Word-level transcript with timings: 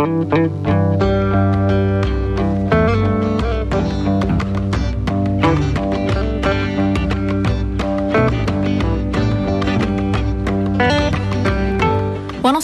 Thank 0.00 0.66
you. 0.66 0.89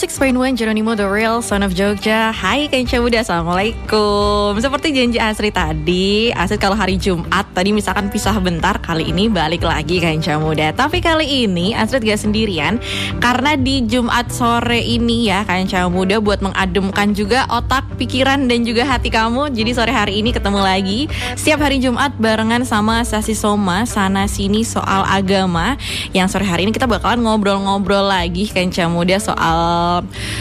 106.1 0.07 0.55
Jeronimo 0.55 0.95
The 0.95 1.03
Real 1.03 1.43
Son 1.43 1.67
of 1.67 1.75
Jogja. 1.75 2.31
Hai 2.31 2.71
Kenca 2.71 3.03
Muda 3.03 3.27
Assalamualaikum. 3.27 4.55
Seperti 4.55 4.95
janji 4.95 5.19
Asri 5.19 5.51
tadi 5.51 6.31
Asri 6.31 6.63
kalau 6.63 6.79
hari 6.79 6.95
Jumat 6.95 7.43
Tadi 7.51 7.75
misalkan 7.75 8.07
pisah 8.07 8.39
bentar 8.39 8.79
Kali 8.79 9.11
ini 9.11 9.27
balik 9.27 9.67
lagi 9.67 9.99
Kenca 9.99 10.39
Muda. 10.39 10.71
Tapi 10.71 11.03
kali 11.03 11.51
ini 11.51 11.75
Asri 11.75 11.99
gak 12.07 12.23
sendirian 12.23 12.79
Karena 13.19 13.59
di 13.59 13.83
Jumat 13.83 14.31
sore 14.31 14.79
ini 14.79 15.27
ya 15.27 15.43
Kenca 15.43 15.91
Muda 15.91 16.23
Buat 16.23 16.39
mengademkan 16.39 17.11
juga 17.11 17.43
otak, 17.51 17.99
pikiran 17.99 18.47
dan 18.47 18.63
juga 18.63 18.87
hati 18.87 19.11
kamu. 19.11 19.51
Jadi 19.51 19.75
sore 19.75 19.91
hari 19.91 20.23
ini 20.23 20.31
ketemu 20.31 20.63
lagi. 20.63 21.11
Setiap 21.35 21.67
hari 21.67 21.83
Jumat 21.83 22.15
barengan 22.15 22.63
sama 22.63 23.03
Sasi 23.03 23.35
Soma 23.35 23.83
Sana 23.91 24.31
sini 24.31 24.63
soal 24.63 25.03
agama. 25.03 25.75
Yang 26.15 26.39
sore 26.39 26.47
hari 26.47 26.63
ini 26.63 26.71
kita 26.71 26.87
bakalan 26.87 27.27
ngobrol-ngobrol 27.27 28.07
lagi 28.07 28.47
Kenca 28.47 28.87
Muda 28.87 29.19
soal 29.19 29.96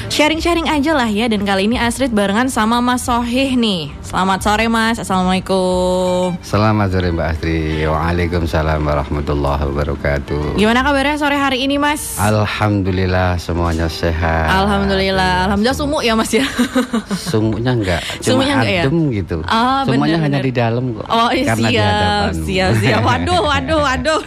sharing-sharing 0.08 0.66
aja 0.66 0.92
lah 0.92 1.08
ya 1.08 1.26
Dan 1.26 1.44
kali 1.44 1.66
ini 1.66 1.76
Astrid 1.76 2.10
barengan 2.10 2.48
sama 2.48 2.80
Mas 2.80 3.04
Sohih 3.04 3.54
nih. 3.54 3.94
Selamat 4.02 4.40
sore 4.42 4.66
Mas, 4.66 4.98
Assalamualaikum. 4.98 6.40
Selamat 6.42 6.88
sore 6.90 7.10
Mbak 7.10 7.28
Astrid. 7.30 7.86
Waalaikumsalam 7.86 8.80
warahmatullahi 8.80 9.64
wabarakatuh. 9.66 10.56
Gimana 10.56 10.82
kabarnya 10.82 11.16
sore 11.16 11.36
hari 11.36 11.62
ini 11.62 11.76
Mas? 11.76 12.16
Alhamdulillah 12.16 13.36
semuanya 13.36 13.86
sehat. 13.86 14.48
Alhamdulillah, 14.48 15.46
Alhamdulillah 15.46 15.76
sumuk 15.76 16.02
ya 16.02 16.14
Mas 16.14 16.32
ya? 16.32 16.46
Sumuknya 17.30 17.72
enggak, 17.74 18.02
cuma 18.22 18.24
Sumuknya 18.24 18.54
enggak 18.56 18.72
ya? 18.72 18.84
adem 18.88 18.98
gitu. 19.12 19.36
Ah, 19.46 19.84
Semuanya 19.84 20.18
bener, 20.18 20.26
hanya 20.26 20.40
bener. 20.40 20.48
di 20.48 20.54
dalam 20.54 20.84
kok. 20.94 21.06
Oh 21.06 21.30
iya 21.30 21.46
Karena 21.52 21.68
di 21.68 21.74
siap, 21.76 22.30
siap, 22.46 22.72
siap. 22.80 23.02
Waduh, 23.04 23.42
waduh, 23.44 23.80
waduh. 23.88 24.22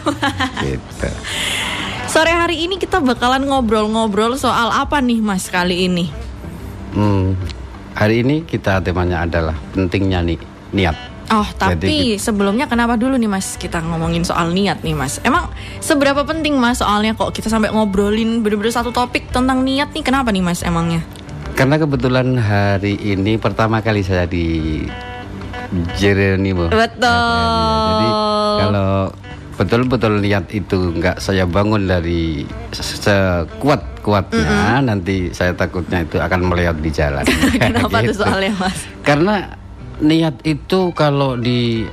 Gitu. 0.61 1.07
Sore 2.19 2.35
hari 2.35 2.67
ini 2.67 2.75
kita 2.75 2.99
bakalan 2.99 3.47
ngobrol-ngobrol 3.47 4.35
soal 4.35 4.75
apa 4.75 4.99
nih 4.99 5.23
Mas 5.23 5.47
kali 5.47 5.87
ini? 5.87 6.11
Hmm, 6.91 7.31
Hari 7.95 8.27
ini 8.27 8.43
kita 8.43 8.83
temanya 8.83 9.23
adalah 9.23 9.55
pentingnya 9.71 10.19
nih 10.27 10.35
niat 10.75 10.99
Oh, 11.31 11.47
tapi 11.55 11.79
Jadi 11.79 11.99
sebelumnya 12.19 12.67
kenapa 12.67 12.99
dulu 12.99 13.15
nih 13.15 13.31
Mas 13.31 13.55
kita 13.55 13.79
ngomongin 13.79 14.27
soal 14.27 14.51
niat 14.51 14.83
nih 14.83 14.99
Mas? 14.99 15.23
Emang 15.23 15.47
seberapa 15.79 16.27
penting 16.27 16.59
Mas 16.59 16.83
soalnya 16.83 17.15
kok 17.15 17.31
kita 17.31 17.47
sampai 17.47 17.71
ngobrolin 17.71 18.43
bener-bener 18.43 18.75
satu 18.75 18.91
topik 18.91 19.31
tentang 19.31 19.63
niat 19.63 19.95
nih 19.95 20.03
kenapa 20.03 20.35
nih 20.35 20.43
Mas 20.43 20.59
emangnya? 20.59 20.99
Karena 21.55 21.79
kebetulan 21.79 22.35
hari 22.35 22.99
ini 22.99 23.39
pertama 23.39 23.79
kali 23.79 24.03
saya 24.03 24.27
di 24.27 24.83
Jeronimo 25.95 26.67
Betul. 26.67 26.83
Jadi 27.87 28.09
kalau 28.59 29.07
betul-betul 29.59 30.17
niat 30.17 30.47
itu 30.49 30.95
nggak 30.95 31.19
saya 31.19 31.43
bangun 31.43 31.83
dari 31.83 32.47
se- 32.71 32.95
sekuat-kuatnya 32.97 34.79
nanti 34.81 35.29
saya 35.29 35.51
takutnya 35.51 36.01
itu 36.01 36.15
akan 36.15 36.41
meleot 36.45 36.79
di 36.79 36.89
jalan. 36.89 37.27
Kenapa 37.59 37.99
tuh 38.01 38.07
Gitu. 38.07 38.23
soalnya 38.23 38.55
Mas? 38.55 38.79
Karena 39.01 39.35
niat 39.99 40.39
itu 40.41 40.89
kalau 40.93 41.35
di 41.35 41.83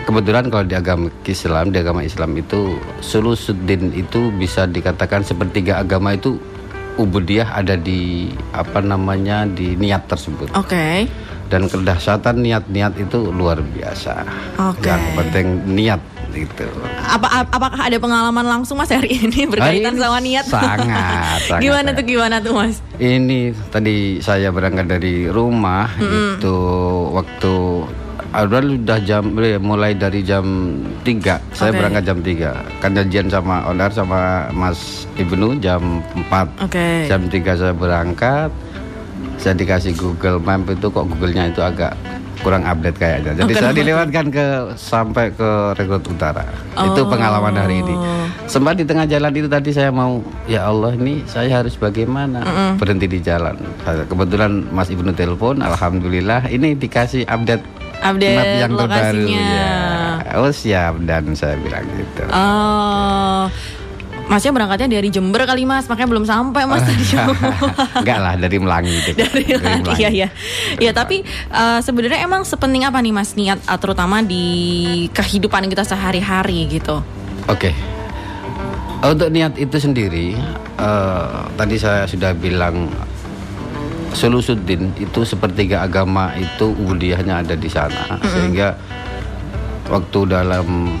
kebetulan 0.00 0.46
kalau 0.46 0.62
di 0.62 0.72
agama 0.72 1.10
Islam, 1.24 1.68
di 1.68 1.78
agama 1.78 2.00
Islam 2.00 2.30
itu 2.34 2.78
sulusuddin 3.00 3.90
itu 3.92 4.30
bisa 4.32 4.64
dikatakan 4.64 5.20
sepertiga 5.20 5.78
agama 5.78 6.14
itu 6.14 6.38
ubudiyah 6.94 7.54
ada 7.54 7.74
di 7.74 8.30
apa 8.52 8.78
namanya 8.78 9.44
di 9.44 9.74
niat 9.74 10.06
tersebut. 10.06 10.54
Oke. 10.54 11.10
Dan 11.50 11.66
kedahsyatan 11.66 12.38
niat-niat 12.38 12.94
itu 12.96 13.26
luar 13.26 13.58
biasa. 13.58 14.22
Oke. 14.62 14.86
Yang 14.86 15.02
penting 15.16 15.46
niat 15.68 15.98
itu. 16.32 16.66
Apa 17.00 17.26
ap- 17.38 17.52
apakah 17.52 17.80
ada 17.82 17.96
pengalaman 17.96 18.46
langsung 18.48 18.74
Mas 18.74 18.88
hari 18.88 19.18
ini 19.18 19.44
berkaitan 19.44 19.92
Hari 19.92 20.00
sama 20.00 20.18
niat? 20.18 20.44
sangat, 20.44 20.78
sangat, 21.44 21.60
gimana 21.60 21.80
sangat. 21.84 21.96
tuh 21.96 22.04
gimana 22.04 22.36
tuh 22.38 22.52
Mas? 22.52 22.76
Ini 22.94 23.40
tadi 23.68 23.96
saya 24.18 24.48
berangkat 24.48 24.86
dari 24.88 25.26
rumah 25.26 25.90
itu 25.96 26.56
waktu 27.10 27.54
Awal 28.30 28.78
udah 28.78 29.02
jam 29.02 29.26
eh, 29.42 29.58
mulai 29.58 29.90
dari 29.90 30.22
jam 30.22 30.46
3 31.02 31.02
Saya 31.50 31.74
Oke. 31.74 31.82
berangkat 31.82 32.02
jam 32.06 32.18
3 32.22 32.78
Kan 32.78 32.94
janjian 32.94 33.26
sama 33.26 33.66
Onar 33.66 33.90
sama 33.90 34.46
Mas 34.54 34.78
Ibnu 35.16 35.58
jam 35.58 35.98
4 36.14 36.62
Oke. 36.62 37.10
Jam 37.10 37.26
3 37.26 37.34
saya 37.58 37.74
berangkat 37.74 38.54
Saya 39.34 39.58
dikasih 39.58 39.98
Google 39.98 40.38
Map 40.38 40.62
itu 40.64 40.86
kok 40.86 41.10
Google-nya 41.10 41.50
itu 41.50 41.58
agak 41.58 41.98
kurang 42.40 42.64
update 42.64 42.96
kayaknya 42.96 43.32
Jadi 43.34 43.46
Oh, 43.46 43.56
saya 43.58 43.72
dilewatkan 43.72 44.24
ke 44.28 44.46
sampai 44.74 45.30
ke 45.30 45.48
Rekrut 45.74 46.04
Utara 46.04 46.44
Itu 46.74 47.00
Oh. 47.00 47.06
pengalaman 47.06 47.52
hari 47.52 47.78
ini 47.78 47.94
Sempat 48.44 48.74
di 48.74 48.84
tengah 48.84 49.04
jalan 49.04 49.30
itu 49.30 49.46
tadi 49.46 49.70
saya 49.70 49.88
mau 49.88 50.18
Ya 50.44 50.64
Allah 50.64 50.92
ini 50.92 51.22
saya 51.24 51.50
harus 51.54 51.74
bagaimana 51.74 52.40
Berhenti 52.74 53.06
di 53.06 53.20
jalan 53.20 53.54
Kebetulan 53.84 54.66
Mas 54.68 54.88
Ibnu 54.88 55.12
telepon 55.12 55.60
Alhamdulillah 55.60 56.46
Ini 56.46 56.74
dikasih 56.74 57.24
update 57.24 57.62
Update 58.00 58.32
map 58.32 58.48
yang 58.58 58.72
terbaru 58.72 59.12
lokasinya. 59.28 59.44
ya. 59.44 59.76
Oh 60.34 60.48
siap 60.48 61.04
dan 61.04 61.36
saya 61.36 61.60
bilang 61.60 61.84
gitu 61.92 62.24
Oh. 62.32 63.44
Masnya 64.30 64.54
berangkatnya 64.54 64.86
dari 64.86 65.10
Jember 65.10 65.42
kali 65.42 65.66
Mas, 65.66 65.90
makanya 65.90 66.08
belum 66.14 66.22
sampai 66.22 66.62
Mas 66.70 66.86
tadi. 66.86 67.02
Enggak 68.06 68.18
lah 68.22 68.34
dari 68.38 68.56
Melangi 68.62 68.94
gitu. 69.02 69.18
dari 69.18 69.42
lagi 69.58 69.92
ya 69.98 70.10
ya 70.14 70.28
ya 70.78 70.90
tapi 70.94 71.26
eh, 71.50 71.80
sebenarnya 71.82 72.22
emang 72.22 72.46
sepenting 72.46 72.86
apa 72.86 73.02
nih 73.02 73.10
mas? 73.10 73.34
Niat 73.34 73.58
eh, 73.58 73.78
terutama 73.82 74.22
di 74.22 74.46
kehidupan 75.10 75.66
kita 75.66 75.82
sehari-hari 75.82 76.70
gitu. 76.70 77.02
Oke. 77.50 77.74
Untuk 79.02 79.32
niat 79.34 79.58
itu 79.58 79.76
sendiri, 79.82 80.38
eh, 80.78 81.40
tadi 81.58 81.74
saya 81.74 82.06
sudah 82.06 82.30
bilang 82.30 82.86
Solusuddin 84.14 84.94
itu 84.98 85.22
sepertiga 85.26 85.82
agama 85.86 86.34
itu 86.38 86.70
ubudiyahnya 86.70 87.46
ada 87.46 87.54
di 87.54 87.70
sana, 87.70 88.18
sehingga 88.22 88.74
waktu 89.90 90.18
dalam 90.26 90.98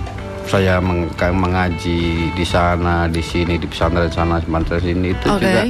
saya 0.50 0.82
meng- 0.82 1.14
mengaji 1.14 2.34
di 2.34 2.42
sana, 2.42 3.06
di 3.06 3.22
sini, 3.22 3.54
di 3.54 3.70
pesantren 3.70 4.10
sana, 4.10 4.42
pesantren 4.42 4.82
sini 4.82 5.14
itu 5.14 5.26
oke 5.30 5.38
juga 5.38 5.62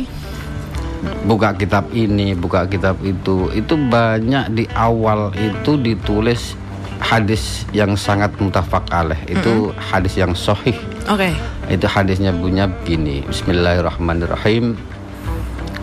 buka 1.29 1.53
kitab 1.53 1.85
ini, 1.93 2.33
buka 2.33 2.65
kitab 2.65 2.97
itu, 3.05 3.53
itu 3.53 3.75
banyak 3.77 4.53
di 4.57 4.65
awal 4.73 5.33
itu 5.37 5.77
ditulis 5.77 6.57
hadis 7.01 7.65
yang 7.73 7.97
sangat 7.97 8.33
mutafak 8.41 8.85
alaih. 8.93 9.21
Itu 9.29 9.73
hadis 9.77 10.17
yang 10.17 10.33
sahih. 10.33 10.77
oke 11.09 11.29
Itu 11.69 11.85
hadisnya 11.89 12.33
punya 12.33 12.69
begini. 12.69 13.25
Bismillahirrahmanirrahim. 13.29 14.77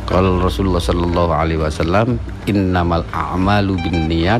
Kalau 0.07 0.39
Rasulullah 0.39 0.79
Shallallahu 0.79 1.31
Alaihi 1.35 1.59
Wasallam, 1.59 2.15
innamal 2.47 3.03
a'malu 3.11 3.75
bin 3.83 4.07
niat 4.07 4.39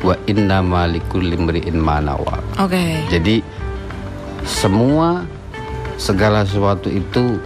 wa 0.00 0.14
innamal 0.30 0.94
likulli 0.94 1.34
imri'in 1.34 1.74
ma 1.74 1.98
nawa." 1.98 2.38
oke 2.60 3.08
Jadi 3.10 3.61
semua 4.42 5.24
segala 5.96 6.42
sesuatu 6.42 6.90
itu 6.90 7.38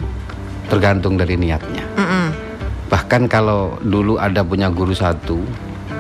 tergantung 0.67 1.15
dari 1.15 1.37
niatnya. 1.37 1.85
Mm-mm. 1.95 2.27
Bahkan 2.87 3.27
kalau 3.27 3.77
dulu 3.83 4.17
ada 4.17 4.43
punya 4.43 4.71
guru 4.71 4.95
satu, 4.95 5.43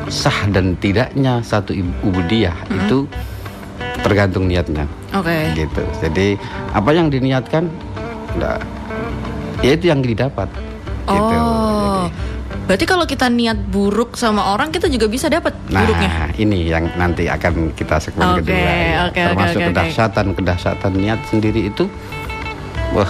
sah 0.06 0.46
dan 0.50 0.78
tidaknya 0.78 1.42
satu 1.42 1.74
ibu- 1.74 1.98
ubudiyah 2.02 2.54
itu 2.70 3.10
tergantung 4.02 4.46
niatnya. 4.46 4.86
oke 5.10 5.54
Gitu. 5.54 5.82
Jadi 5.98 6.38
apa 6.70 6.90
yang 6.94 7.10
diniatkan, 7.10 7.66
enggak, 8.38 8.58
ya 9.62 9.70
itu 9.74 9.90
yang 9.90 10.00
didapat. 10.02 10.46
Gitu. 11.06 11.38
Berarti 12.66 12.84
kalau 12.84 13.06
kita 13.06 13.27
niat 13.27 13.59
buruk 13.65 14.15
sama 14.15 14.50
orang 14.50 14.69
kita 14.69 14.87
juga 14.87 15.06
bisa 15.06 15.26
dapat 15.26 15.55
Nah, 15.70 15.82
buruknya 15.82 16.11
ini 16.37 16.67
yang 16.67 16.90
nanti 16.94 17.26
akan 17.26 17.70
kita 17.73 17.96
segmen 17.96 18.26
Oke, 18.35 18.43
kedua. 18.43 18.58
ya. 18.58 18.99
oke, 19.06 19.20
Termasuk 19.23 19.58
oke. 19.58 19.69
kedahsyatan, 19.70 20.26
kedahsyatan 20.35 20.93
niat 20.93 21.20
sendiri 21.26 21.70
itu, 21.70 21.87
wah, 22.90 23.06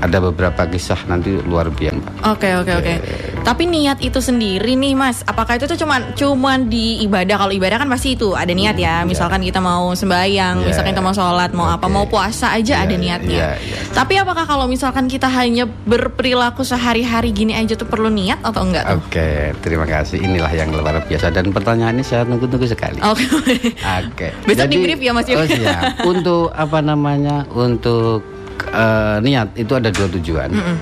ada 0.00 0.18
beberapa 0.18 0.64
kisah 0.64 1.04
nanti 1.04 1.36
luar 1.38 1.68
biasa. 1.68 1.96
Pak. 2.00 2.12
Oke 2.28 2.48
oke 2.56 2.72
oke. 2.74 2.94
Tapi 3.40 3.64
niat 3.64 4.00
itu 4.00 4.20
sendiri 4.20 4.74
nih 4.74 4.92
Mas, 4.92 5.24
apakah 5.24 5.56
itu 5.56 5.64
tuh 5.64 5.76
cuman 5.76 6.12
cuman 6.12 6.68
di 6.68 7.00
ibadah? 7.00 7.36
Kalau 7.38 7.52
ibadah 7.52 7.76
kan 7.78 7.88
pasti 7.88 8.12
itu 8.12 8.32
ada 8.32 8.50
niat 8.50 8.76
ya. 8.76 9.02
Misalkan 9.02 9.40
kita 9.40 9.58
mau 9.58 9.92
sembahyang, 9.92 10.60
Iya. 10.60 10.66
misalkan 10.66 10.92
kita 10.92 11.00
mau 11.00 11.12
sholat, 11.12 11.50
mau 11.50 11.66
apa, 11.66 11.84
Oke. 11.84 11.92
mau 11.92 12.04
puasa 12.04 12.52
aja 12.52 12.76
Iya, 12.76 12.84
ada 12.84 12.94
niatnya. 12.96 13.32
iya, 13.32 13.50
iya. 13.56 13.78
Tapi 13.90 14.16
apakah 14.16 14.44
kalau 14.44 14.68
misalkan 14.68 15.08
kita 15.08 15.26
hanya 15.26 15.64
berperilaku 15.64 16.60
sehari-hari 16.62 17.32
gini 17.32 17.56
aja 17.56 17.72
tuh 17.74 17.88
perlu 17.88 18.08
niat 18.08 18.40
atau 18.40 18.60
enggak 18.60 18.84
tuh? 18.86 19.00
Oke, 19.00 19.56
terima 19.60 19.84
kasih. 19.84 20.20
Inilah 20.20 20.52
yang 20.52 20.68
luar 20.70 21.00
biasa 21.00 21.32
dan 21.32 21.48
pertanyaan 21.50 21.96
ini 21.96 22.04
saya 22.04 22.24
tunggu-tunggu 22.24 22.68
sekali. 22.68 23.00
Oke. 23.00 23.24
Oke. 24.04 24.28
Besok 24.44 24.68
di-brief 24.68 25.00
ya, 25.00 25.12
Mas 25.12 25.28
Yuk. 25.28 25.40
Oh 25.40 25.46
siap. 25.48 25.82
Untuk 26.04 26.44
apa 26.52 26.78
namanya? 26.80 27.48
Untuk 27.50 28.20
eh, 28.68 29.16
niat 29.24 29.48
itu 29.56 29.72
ada 29.76 29.88
dua 29.88 30.08
tujuan. 30.20 30.50
Nah, 30.52 30.76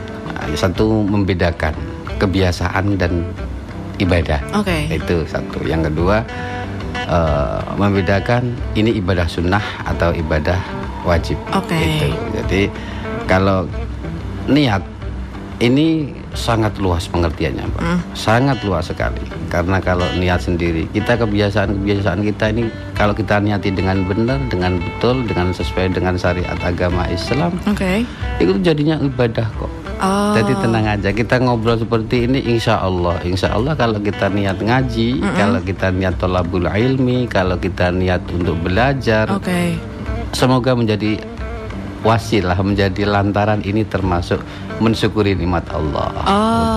Satu 0.55 1.03
membedakan 1.05 1.75
kebiasaan 2.19 2.99
dan 2.99 3.23
ibadah. 4.03 4.41
Oke. 4.55 4.89
Itu 4.91 5.27
satu. 5.29 5.63
Yang 5.67 5.93
kedua 5.93 6.23
eh, 6.95 7.61
membedakan 7.79 8.55
ini 8.75 8.99
ibadah 8.99 9.27
sunnah 9.31 9.63
atau 9.87 10.11
ibadah 10.15 10.59
wajib. 11.07 11.39
Oke. 11.55 11.77
Gitu. 11.79 12.09
Jadi 12.43 12.63
kalau 13.29 13.69
niat 14.49 14.81
ini 15.59 16.15
sangat 16.39 16.79
luas 16.79 17.11
pengertiannya, 17.11 17.67
Pak. 17.75 17.83
Hmm. 17.83 17.99
Sangat 18.15 18.63
luas 18.63 18.87
sekali. 18.87 19.19
Karena 19.51 19.83
kalau 19.83 20.07
niat 20.15 20.39
sendiri, 20.39 20.87
kita 20.95 21.19
kebiasaan-kebiasaan 21.19 22.23
kita 22.23 22.45
ini 22.55 22.71
kalau 22.95 23.11
kita 23.11 23.43
niati 23.43 23.75
dengan 23.75 24.07
benar, 24.07 24.39
dengan 24.47 24.79
betul, 24.79 25.27
dengan 25.27 25.51
sesuai 25.51 25.91
dengan 25.99 26.15
syariat 26.15 26.59
agama 26.63 27.11
Islam, 27.11 27.59
Oke. 27.67 28.07
itu 28.39 28.55
jadinya 28.63 29.03
ibadah 29.03 29.47
kok. 29.59 29.73
Oh. 29.99 30.31
Jadi 30.31 30.55
tenang 30.63 30.87
aja 30.87 31.11
kita 31.11 31.43
ngobrol 31.43 31.75
seperti 31.75 32.31
ini 32.31 32.39
insya 32.47 32.79
Allah 32.79 33.19
Insya 33.27 33.59
Allah 33.59 33.75
kalau 33.75 33.99
kita 33.99 34.31
niat 34.31 34.63
ngaji 34.63 35.19
Kalau 35.35 35.59
kita 35.59 35.91
niat 35.91 36.23
tolabul 36.23 36.71
ilmi 36.71 37.27
Kalau 37.27 37.59
kita 37.59 37.91
niat 37.91 38.23
untuk 38.31 38.55
belajar 38.63 39.27
Oke. 39.27 39.75
Semoga 40.31 40.79
menjadi 40.79 41.19
wasilah 42.03 42.59
Menjadi 42.59 43.03
lantaran 43.05 43.63
ini 43.63 43.83
termasuk 43.83 44.39
mensyukuri 44.79 45.35
nikmat 45.35 45.67
Allah 45.71 46.11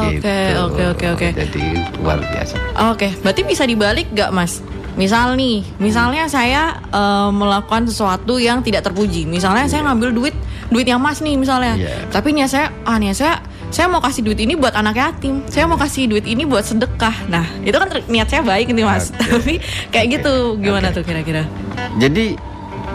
Begitu. 0.01 0.25
oke, 0.25 0.37
oke, 0.57 0.83
oke, 0.97 1.05
oke. 1.13 1.27
Jadi 1.33 1.63
luar 2.01 2.17
biasa 2.21 2.55
Oke, 2.89 3.13
berarti 3.21 3.41
bisa 3.43 3.63
dibalik 3.65 4.09
gak 4.11 4.33
mas? 4.33 4.61
Misal 4.91 5.39
nih, 5.39 5.63
misalnya 5.79 6.27
saya 6.27 6.75
eh, 6.91 7.29
melakukan 7.31 7.87
sesuatu 7.87 8.35
yang 8.35 8.59
tidak 8.59 8.83
terpuji. 8.83 9.23
Misalnya 9.23 9.63
saya 9.63 9.87
ngambil 9.87 10.11
duit, 10.11 10.35
duit 10.67 10.83
yang 10.83 10.99
mas 10.99 11.23
nih 11.23 11.39
misalnya. 11.39 11.79
Iya. 11.79 12.11
Tapi 12.11 12.35
niat 12.35 12.51
saya, 12.51 12.67
ah 12.83 12.99
niat 12.99 13.15
saya, 13.15 13.39
saya 13.71 13.87
mau 13.87 14.03
kasih 14.03 14.19
duit 14.19 14.43
ini 14.43 14.59
buat 14.59 14.75
anak 14.75 14.99
yatim. 14.99 15.47
Saya 15.47 15.63
mau 15.63 15.79
kasih 15.79 16.11
duit 16.11 16.27
ini 16.27 16.43
buat 16.43 16.67
sedekah. 16.67 17.31
Nah, 17.31 17.47
itu 17.63 17.71
kan 17.71 17.87
niat 18.11 18.27
saya 18.27 18.43
baik 18.43 18.75
nih 18.75 18.83
mas. 18.83 19.15
Oke. 19.15 19.23
Tapi 19.31 19.53
kayak 19.95 20.05
Oke, 20.05 20.15
gitu, 20.19 20.33
gimana 20.59 20.91
oke. 20.91 20.95
tuh 20.99 21.03
kira-kira? 21.07 21.47
Jadi 21.95 22.35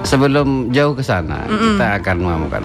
sebelum 0.07 0.71
jauh 0.71 0.95
ke 0.95 1.03
sana 1.03 1.43
kita 1.45 1.99
akan 1.99 2.17
mengamukan 2.19 2.63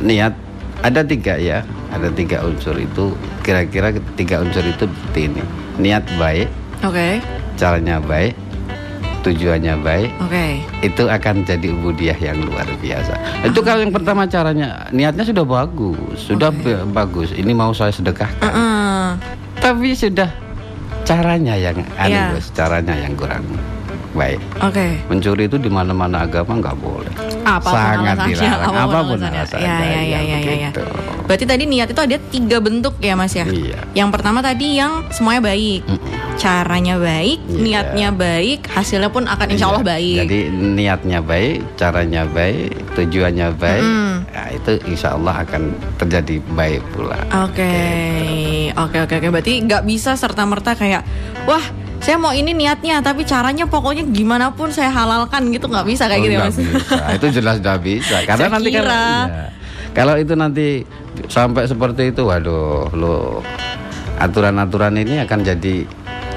niat 0.00 0.34
ada 0.80 1.00
tiga 1.00 1.36
ya 1.36 1.62
ada 1.90 2.08
tiga 2.08 2.42
unsur 2.42 2.74
itu. 2.74 3.14
Kira-kira 3.40 3.88
tiga 4.14 4.40
unsur 4.40 4.62
itu 4.62 4.84
seperti 4.84 5.20
ini. 5.26 5.42
Niat 5.76 6.04
baik 6.16 6.46
Oke, 6.80 7.18
caranya 7.54 7.98
baik 7.98 8.32
tujuannya 9.20 9.76
baik 9.78 10.08
oke. 10.18 10.46
itu 10.80 11.02
akan 11.04 11.44
jadi 11.44 11.68
ubudiah 11.70 12.16
yang 12.16 12.40
luar 12.40 12.64
biasa. 12.74 13.12
Itu 13.44 13.60
kalau 13.60 13.84
yang 13.84 13.92
pertama 13.92 14.24
caranya 14.24 14.88
niatnya 14.90 15.22
sudah 15.22 15.44
bagus 15.44 16.16
sudah 16.16 16.48
ba- 16.50 16.88
bagus. 17.04 17.28
Ini 17.30 17.52
mau 17.52 17.70
saya 17.70 17.92
sedekahkan? 17.92 18.40
Heeh. 18.40 19.06
tapi 19.60 19.92
sudah 19.92 20.32
caranya 21.04 21.52
yang 21.52 21.76
Iya. 22.00 22.32
bos, 22.32 22.48
caranya 22.50 22.96
yang 22.96 23.12
kurang 23.12 23.44
baik 24.10 24.40
Oke. 24.60 24.98
Mencuri 25.06 25.46
itu 25.46 25.56
di 25.56 25.68
mana-mana 25.68 26.24
agama 26.24 26.56
nggak 26.56 26.76
boleh. 26.76 27.12
Apa 27.40 27.62
pun 27.62 27.74
Sangat 27.74 28.16
dilarang. 28.26 28.60
apa 28.60 28.68
pun 28.68 28.78
Apa 28.80 28.98
pun 29.00 29.18
alasannya. 29.22 29.64
Ya, 29.64 29.76
ya, 29.78 29.86
ya, 29.86 30.00
ya, 30.00 30.18
ya, 30.20 30.20
ya. 30.20 30.38
begitu. 30.70 30.82
Berarti 31.24 31.44
tadi 31.46 31.64
niat 31.64 31.88
itu 31.88 32.00
ada 32.00 32.16
tiga 32.28 32.58
bentuk 32.58 32.94
ya 32.98 33.14
mas 33.14 33.32
ya? 33.32 33.46
Iya. 33.46 33.78
Yang 33.94 34.08
pertama 34.10 34.38
tadi 34.40 34.74
yang 34.74 35.06
semuanya 35.08 35.42
baik, 35.44 35.80
caranya 36.36 36.98
baik, 36.98 37.38
Iya. 37.40 37.58
niatnya 37.60 38.08
baik, 38.10 38.60
hasilnya 38.66 39.08
pun 39.08 39.24
akan 39.24 39.46
insya 39.48 39.66
Allah 39.68 39.82
Iya. 39.82 39.92
baik. 39.92 40.16
Jadi 40.20 40.38
niatnya 40.50 41.18
baik, 41.20 41.54
caranya 41.76 42.22
baik, 42.26 42.68
tujuannya 42.92 43.48
baik, 43.54 43.84
Mm. 43.84 44.14
nah, 44.26 44.48
itu 44.50 44.70
insya 44.84 45.14
Allah 45.14 45.34
akan 45.40 45.62
terjadi 45.96 46.36
baik 46.50 46.82
pula. 46.90 47.18
Oke, 47.46 47.74
oke, 48.74 48.98
oke, 49.00 49.14
oke. 49.16 49.28
Berarti 49.30 49.52
nggak 49.62 49.82
bisa 49.84 50.14
serta 50.14 50.42
merta 50.42 50.74
kayak, 50.74 51.06
wah, 51.44 51.62
saya 52.00 52.16
mau 52.16 52.32
ini 52.32 52.50
niatnya, 52.50 52.98
tapi 52.98 53.22
caranya 53.22 53.64
pokoknya 53.64 54.04
gimana 54.06 54.48
pun 54.50 54.68
saya 54.68 54.88
halalkan 54.88 55.48
gitu 55.48 55.66
nggak 55.66 55.84
bisa 55.84 56.04
kayak 56.04 56.16
Oh, 56.16 56.24
gitu 56.24 56.32
ya 56.32 56.40
nggak 56.40 56.48
mas? 56.48 56.58
bisa. 56.58 56.96
Itu 57.12 57.26
jelas 57.30 57.56
tidak 57.58 57.78
bisa. 57.80 58.16
Karena 58.28 58.40
Saya 58.40 58.50
nanti 58.50 58.68
kan 58.68 58.76
kira. 58.78 59.04
iya. 59.22 59.44
kalau 59.90 60.14
itu 60.16 60.32
nanti 60.32 60.66
sampai 61.26 61.62
seperti 61.64 62.02
itu, 62.08 62.22
waduh, 62.22 62.88
lo 62.90 63.44
aturan-aturan 64.16 64.96
ini 64.96 65.20
akan 65.20 65.38
jadi 65.42 65.84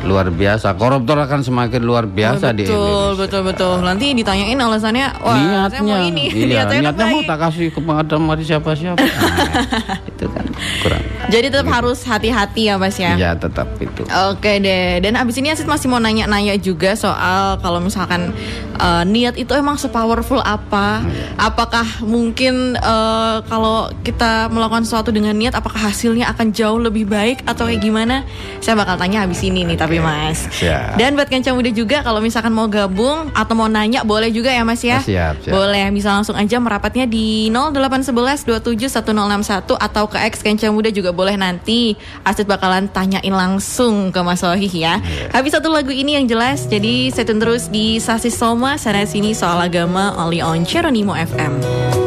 luar 0.03 0.27
biasa. 0.29 0.75
Koruptor 0.75 1.17
akan 1.23 1.41
semakin 1.41 1.81
luar 1.81 2.05
biasa 2.07 2.51
di 2.51 2.67
betul, 2.67 2.75
Indonesia. 2.75 3.19
betul, 3.23 3.41
betul. 3.47 3.75
Nanti 3.83 4.05
ditanyain 4.11 4.59
alasannya, 4.59 5.07
wah, 5.23 5.35
niatnya, 5.35 5.69
saya 5.71 5.81
mau 5.83 5.99
ini, 5.99 6.23
iya, 6.35 6.45
niat 6.45 6.65
saya 6.67 6.81
niatnya 6.83 7.05
mau 7.07 7.21
tak 7.23 7.37
kasih 7.49 7.67
kepada 7.71 8.15
mari 8.19 8.43
siapa-siapa. 8.43 9.01
Nah, 9.33 9.99
itu 10.05 10.25
kan 10.29 10.45
kurang. 10.83 11.03
Jadi 11.31 11.47
tetap 11.49 11.67
harus 11.71 11.99
hati-hati 12.03 12.69
ya 12.69 12.75
mas 12.77 12.95
ya. 12.99 13.15
Iya 13.15 13.31
tetap 13.39 13.65
itu. 13.79 14.03
Oke 14.31 14.59
deh, 14.59 14.99
dan 14.99 15.15
abis 15.17 15.39
ini 15.39 15.49
Asit 15.49 15.65
masih 15.65 15.87
mau 15.87 15.97
nanya-nanya 15.97 16.55
juga 16.59 16.93
soal 16.93 17.57
kalau 17.63 17.79
misalkan 17.79 18.35
eh, 18.77 19.03
niat 19.07 19.39
itu 19.39 19.51
emang 19.55 19.79
sepowerful 19.79 20.43
apa? 20.43 21.01
Apakah 21.39 21.85
mungkin 22.03 22.75
eh, 22.77 23.37
kalau 23.47 23.89
kita 24.03 24.51
melakukan 24.51 24.83
sesuatu 24.85 25.09
dengan 25.09 25.33
niat, 25.33 25.55
apakah 25.55 25.89
hasilnya 25.89 26.29
akan 26.31 26.51
jauh 26.51 26.79
lebih 26.79 27.07
baik 27.07 27.43
atau 27.47 27.65
kayak 27.65 27.81
gimana? 27.81 28.27
Saya 28.59 28.77
bakal 28.77 28.99
tanya 28.99 29.25
abis 29.25 29.41
ini 29.47 29.63
nih, 29.63 29.77
tapi 29.79 29.92
mas. 29.99 30.47
Siap. 30.49 30.95
Dan 30.97 31.13
buat 31.17 31.27
Kenca 31.29 31.51
Muda 31.51 31.69
juga, 31.69 32.01
kalau 32.01 32.23
misalkan 32.23 32.53
mau 32.53 32.69
gabung 32.69 33.29
atau 33.33 33.53
mau 33.53 33.67
nanya, 33.67 34.05
boleh 34.05 34.29
juga 34.31 34.49
ya 34.49 34.63
mas 34.63 34.81
ya? 34.81 35.01
Ah, 35.01 35.05
siap, 35.05 35.33
siap. 35.43 35.53
Boleh, 35.53 35.89
bisa 35.91 36.13
langsung 36.13 36.37
aja 36.37 36.57
merapatnya 36.57 37.05
di 37.09 37.49
0811 37.51 38.45
27 38.47 38.89
1061 38.89 39.77
atau 39.77 40.03
ke 40.07 40.17
X 40.31 40.41
Kenca 40.41 40.69
Muda 40.69 40.89
juga 40.89 41.11
boleh 41.11 41.35
nanti. 41.35 41.97
Asit 42.23 42.47
bakalan 42.47 42.87
tanyain 42.89 43.33
langsung 43.33 44.09
ke 44.13 44.19
Mas 44.23 44.41
Wahih 44.41 44.71
ya. 44.71 45.01
Iya. 45.03 45.33
Habis 45.33 45.57
satu 45.57 45.69
lagu 45.73 45.91
ini 45.91 46.15
yang 46.17 46.25
jelas, 46.29 46.65
jadi 46.69 47.11
stay 47.11 47.25
tune 47.25 47.41
terus 47.41 47.67
di 47.67 47.97
Sasis 47.99 48.37
Soma 48.37 48.79
sana 48.79 49.03
sini 49.03 49.33
soal 49.33 49.59
agama 49.59 50.13
only 50.17 50.39
on 50.39 50.63
Cheronimo 50.63 51.17
FM. 51.17 52.02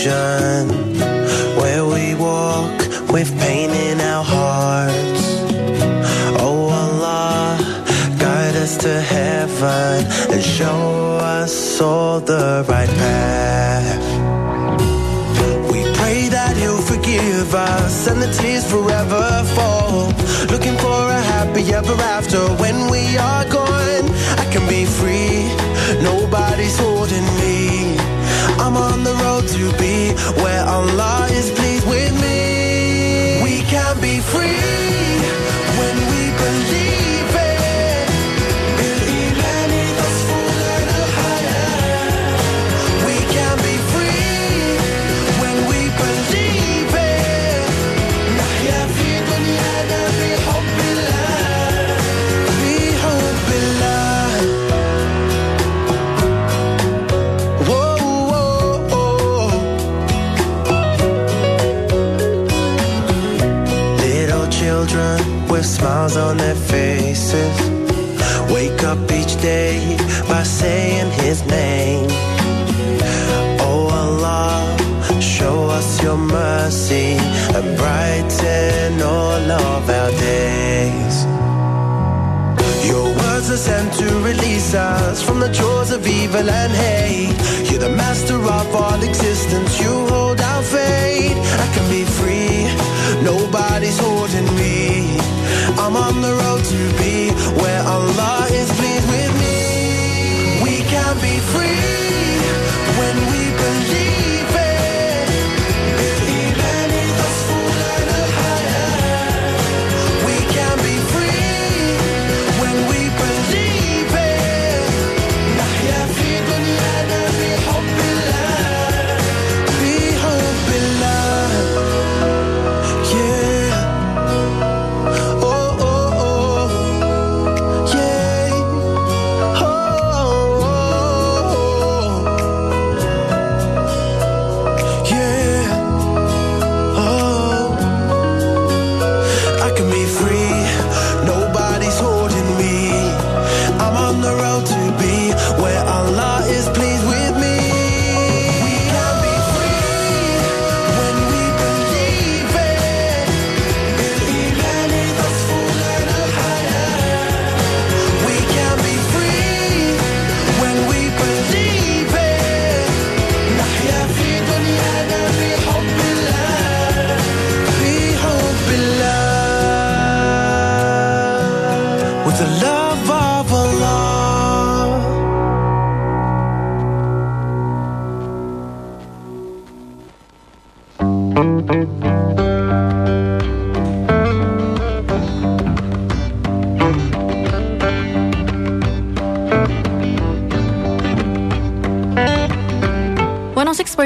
Confusion, 0.00 0.68
where 1.56 1.84
we 1.84 2.14
walk 2.14 2.78
with 3.10 3.30
pain 3.40 3.70
in 3.70 4.00
our 4.00 4.24
hearts. 4.24 5.24
Oh 6.40 6.68
Allah, 6.70 7.58
guide 8.18 8.56
us 8.56 8.76
to 8.78 9.00
heaven 9.00 10.06
and 10.32 10.42
show 10.42 11.18
us 11.20 11.80
all 11.80 12.20
the 12.20 12.64
right 12.68 12.88
path. 12.88 14.00
We 15.70 15.82
pray 15.94 16.28
that 16.28 16.56
He'll 16.56 16.82
forgive 16.82 17.54
us 17.54 18.06
and 18.06 18.22
the 18.22 18.32
tears 18.32 18.70
forever 18.70 19.44
fall. 19.54 20.08
Looking 20.50 20.76
for 20.78 21.00
a 21.10 21.20
happy 21.34 21.72
ever 21.72 21.94
after 22.16 22.40
when 22.62 22.90
we 22.90 23.18
are 23.18 23.44
gone. 23.48 24.06
I 24.38 24.46
can 24.52 24.66
be 24.68 24.84
free, 24.84 25.44
nobody's 26.02 26.78
holding 26.78 27.26
me. 27.40 27.49
On 29.00 29.04
the 29.04 29.24
road 29.24 29.48
to 29.48 29.72
be 29.78 30.12
where 30.42 30.62
Allah 30.66 31.26
is 31.30 31.50
pleased 31.52 31.69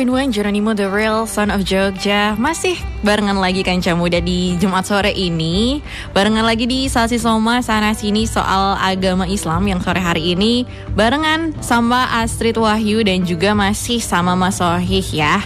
106.1 0.05 0.37
Jeronimo 0.37 0.77
The 0.77 0.85
Real 0.85 1.25
Son 1.25 1.49
of 1.49 1.65
Jogja. 1.65 2.37
Masih 2.37 2.77
barengan 3.01 3.41
lagi 3.41 3.65
Kanca 3.65 3.97
Muda 3.97 4.21
di 4.21 4.53
Jumat 4.61 4.85
sore 4.85 5.17
ini. 5.17 5.81
Barengan 6.13 6.45
lagi 6.45 6.69
di 6.69 6.85
Salsi 6.93 7.17
Soma 7.17 7.65
sana 7.65 7.97
sini 7.97 8.29
soal 8.29 8.77
agama 8.77 9.25
Islam 9.25 9.65
yang 9.65 9.81
sore 9.81 10.05
hari 10.05 10.37
ini. 10.37 10.69
Barengan 10.93 11.57
sama 11.65 12.21
Astrid 12.21 12.61
Wahyu 12.61 13.01
dan 13.01 13.25
juga 13.25 13.57
masih 13.57 14.05
sama 14.05 14.37
Mas 14.37 14.61
Sohih 14.61 15.09
ya. 15.09 15.41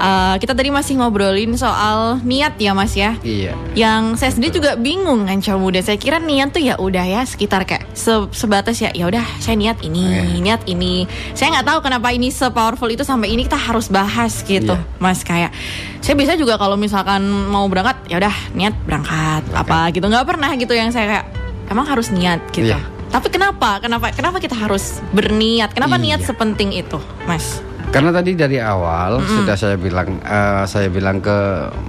Uh, 0.00 0.40
kita 0.40 0.56
tadi 0.56 0.72
masih 0.72 0.96
ngobrolin 0.96 1.52
soal 1.60 2.24
niat 2.24 2.56
ya 2.56 2.72
Mas 2.72 2.96
ya. 2.96 3.20
Iya. 3.20 3.52
yang 3.76 4.16
saya 4.16 4.32
sendiri 4.32 4.56
juga 4.56 4.80
bingung 4.80 5.28
kan 5.28 5.44
muda. 5.60 5.84
Saya 5.84 6.00
kira 6.00 6.16
niat 6.16 6.56
tuh 6.56 6.64
ya 6.64 6.80
udah 6.80 7.04
ya 7.04 7.20
sekitar 7.28 7.68
kayak 7.68 7.79
se- 8.00 8.32
sebatas 8.32 8.74
ya 8.74 8.88
ya 8.90 9.04
udah 9.04 9.20
saya 9.36 9.54
niat 9.54 9.78
ini 9.80 10.00
Oke. 10.00 10.40
niat 10.40 10.62
ini 10.64 11.04
saya 11.32 11.52
nggak 11.54 11.66
tahu 11.66 11.78
kenapa 11.82 12.08
ini 12.08 12.32
sepowerful 12.32 12.88
itu 12.88 13.04
sampai 13.04 13.28
ini 13.28 13.44
kita 13.44 13.54
harus 13.54 13.86
bahas 13.86 14.40
gitu 14.40 14.72
Iya. 14.72 14.96
mas 14.96 15.20
kayak 15.20 15.52
saya 16.00 16.16
bisa 16.16 16.32
juga 16.34 16.56
kalau 16.56 16.74
misalkan 16.74 17.20
mau 17.46 17.68
berangkat 17.68 18.00
ya 18.08 18.16
udah 18.16 18.34
niat 18.52 18.72
berangkat 18.80 19.44
apa 19.52 19.92
gitu 19.92 20.08
nggak 20.08 20.24
pernah 20.24 20.50
gitu 20.54 20.72
yang 20.72 20.88
saya 20.88 21.06
kayak 21.06 21.26
emang 21.68 21.84
harus 21.84 22.08
niat 22.08 22.40
gitu 22.50 22.72
Iya. 22.72 22.80
tapi 23.08 23.28
kenapa 23.28 23.78
kenapa 23.78 24.08
kenapa 24.10 24.38
kita 24.38 24.56
harus 24.56 24.98
berniat 25.10 25.70
kenapa 25.70 25.94
niat 25.96 26.18
Iya. 26.18 26.26
sepenting 26.26 26.72
itu 26.72 26.96
mas 27.24 27.60
Karena 27.90 28.14
tadi 28.14 28.32
dari 28.32 28.54
awal 28.56 29.18
sudah 29.20 29.58
saya 29.58 29.74
bilang 29.74 30.22
eh, 30.22 30.62
saya 30.64 30.86
bilang 30.86 31.18
ke 31.18 31.38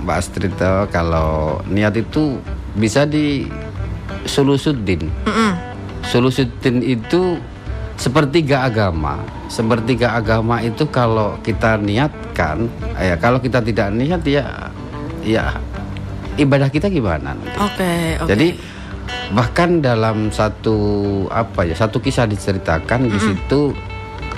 Mbak 0.01 0.18
Astrid 0.18 0.58
eh, 0.58 0.89
kalau 0.89 1.62
niat 1.65 1.94
itu 1.94 2.41
bisa 2.74 3.06
di 3.06 3.46
sulusuddin. 4.24 5.10
Mm-mm. 5.25 5.50
Sulusuddin 6.12 6.84
itu 6.84 7.39
sepertiga 7.96 8.68
agama. 8.68 9.24
Sepertiga 9.48 10.20
agama 10.20 10.60
itu 10.60 10.84
kalau 10.91 11.39
kita 11.39 11.80
niatkan, 11.80 12.68
ya 13.00 13.15
kalau 13.15 13.39
kita 13.39 13.63
tidak 13.63 13.96
niat 13.96 14.20
ya 14.27 14.44
ya 15.24 15.56
ibadah 16.39 16.70
kita 16.72 16.88
gimana 16.88 17.36
nanti. 17.36 17.50
oke 17.60 17.91
oke 18.24 18.30
Jadi 18.30 18.48
bahkan 19.32 19.80
dalam 19.80 20.32
satu 20.32 20.77
apa 21.32 21.63
ya 21.68 21.75
satu 21.75 22.03
kisah 22.03 22.27
diceritakan 22.27 23.08
di 23.08 23.20
situ 23.20 23.72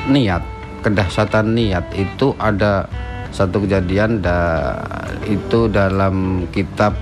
niat 0.09 0.41
kedahsyatan 0.85 1.53
niat 1.53 1.85
itu 1.97 2.35
ada 2.37 2.85
satu 3.33 3.65
kejadian 3.65 4.21
da, 4.21 4.77
itu 5.25 5.65
dalam 5.71 6.45
kitab 6.53 6.93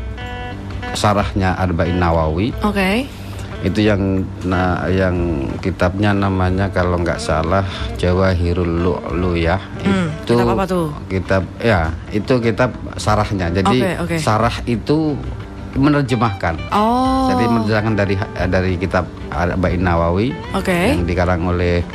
sarahnya 0.96 1.60
Arba'in 1.60 2.00
Nawawi 2.00 2.56
oke 2.64 3.21
itu 3.62 3.86
yang 3.86 4.26
nah, 4.42 4.90
yang 4.90 5.46
kitabnya 5.62 6.18
namanya 6.18 6.74
kalau 6.74 6.98
nggak 6.98 7.22
salah 7.22 7.66
Jawahirul 8.02 8.82
Lu'lu 8.82 9.38
ya. 9.38 9.62
Hmm, 9.86 10.10
itu 10.26 10.34
kitab 10.34 10.54
apa 10.58 10.66
tuh? 10.66 10.88
kitab 11.06 11.44
ya 11.62 11.94
itu 12.10 12.34
kitab 12.42 12.74
sarahnya. 12.98 13.54
Jadi 13.54 13.78
Oke, 13.86 13.92
oke. 14.02 14.16
sarah 14.18 14.56
itu 14.66 15.14
menerjemahkan. 15.78 16.58
Oh. 16.74 17.30
Jadi 17.32 17.44
menerjemahkan 17.48 17.94
dari 17.94 18.16
dari 18.50 18.74
kitab 18.82 19.06
Arba'in 19.32 19.86
Nawawi 19.86 20.34
oke. 20.58 20.74
yang 20.74 21.08
dikarang 21.08 21.48
oleh 21.48 21.86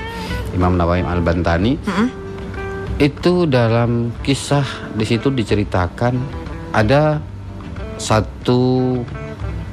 Imam 0.56 0.78
Nawawi 0.78 1.04
Al 1.04 1.20
Bantani 1.20 1.76
Mm-mm. 1.76 2.08
itu 2.96 3.44
dalam 3.44 4.14
kisah 4.24 4.64
di 4.96 5.04
situ 5.04 5.28
diceritakan 5.28 6.16
ada 6.72 7.20
satu 8.00 9.00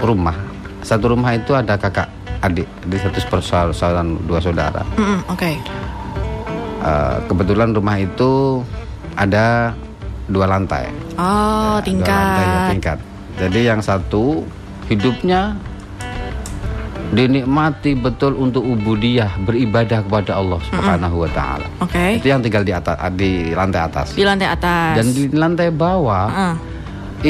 rumah 0.03 0.52
satu 0.83 1.05
rumah 1.09 1.33
itu 1.33 1.51
ada 1.51 1.73
kakak 1.73 2.07
adik. 2.39 2.67
Di 2.83 2.99
satu 2.99 3.17
persaudaraan 3.25 4.19
dua 4.23 4.37
saudara. 4.37 4.83
Mm-mm, 4.93 5.19
oke. 5.27 5.51
Eh, 6.83 7.17
kebetulan 7.25 7.71
rumah 7.71 7.95
itu 7.95 8.59
ada 9.15 9.71
dua 10.27 10.45
lantai. 10.45 10.91
Oh, 11.15 11.79
Ya, 11.79 11.87
dua 11.89 12.03
lantai, 12.03 12.43
ya, 12.43 12.51
tingkat. 12.67 12.69
tingkat. 12.69 12.97
Jadi 13.33 13.59
yang 13.63 13.79
satu 13.79 14.43
hidupnya 14.85 15.55
dinikmati 17.11 17.93
betul 17.93 18.33
untuk 18.35 18.65
ubudiyah 18.65 19.37
beribadah 19.39 20.01
kepada 20.01 20.33
Allah 20.33 20.57
Subhanahu 20.65 21.21
wa 21.21 21.29
taala. 21.29 21.67
Oke. 21.77 22.17
itu 22.17 22.25
yang 22.25 22.41
tinggal 22.41 22.65
di 22.65 22.73
atas 22.73 22.97
di 23.13 23.31
lantai 23.53 23.81
atas. 23.81 24.07
Di 24.11 24.23
lantai 24.25 24.49
atas. 24.49 24.93
dan 24.97 25.05
di 25.07 25.23
lantai 25.29 25.69
bawah 25.69 26.25
Heeh. 26.27 26.55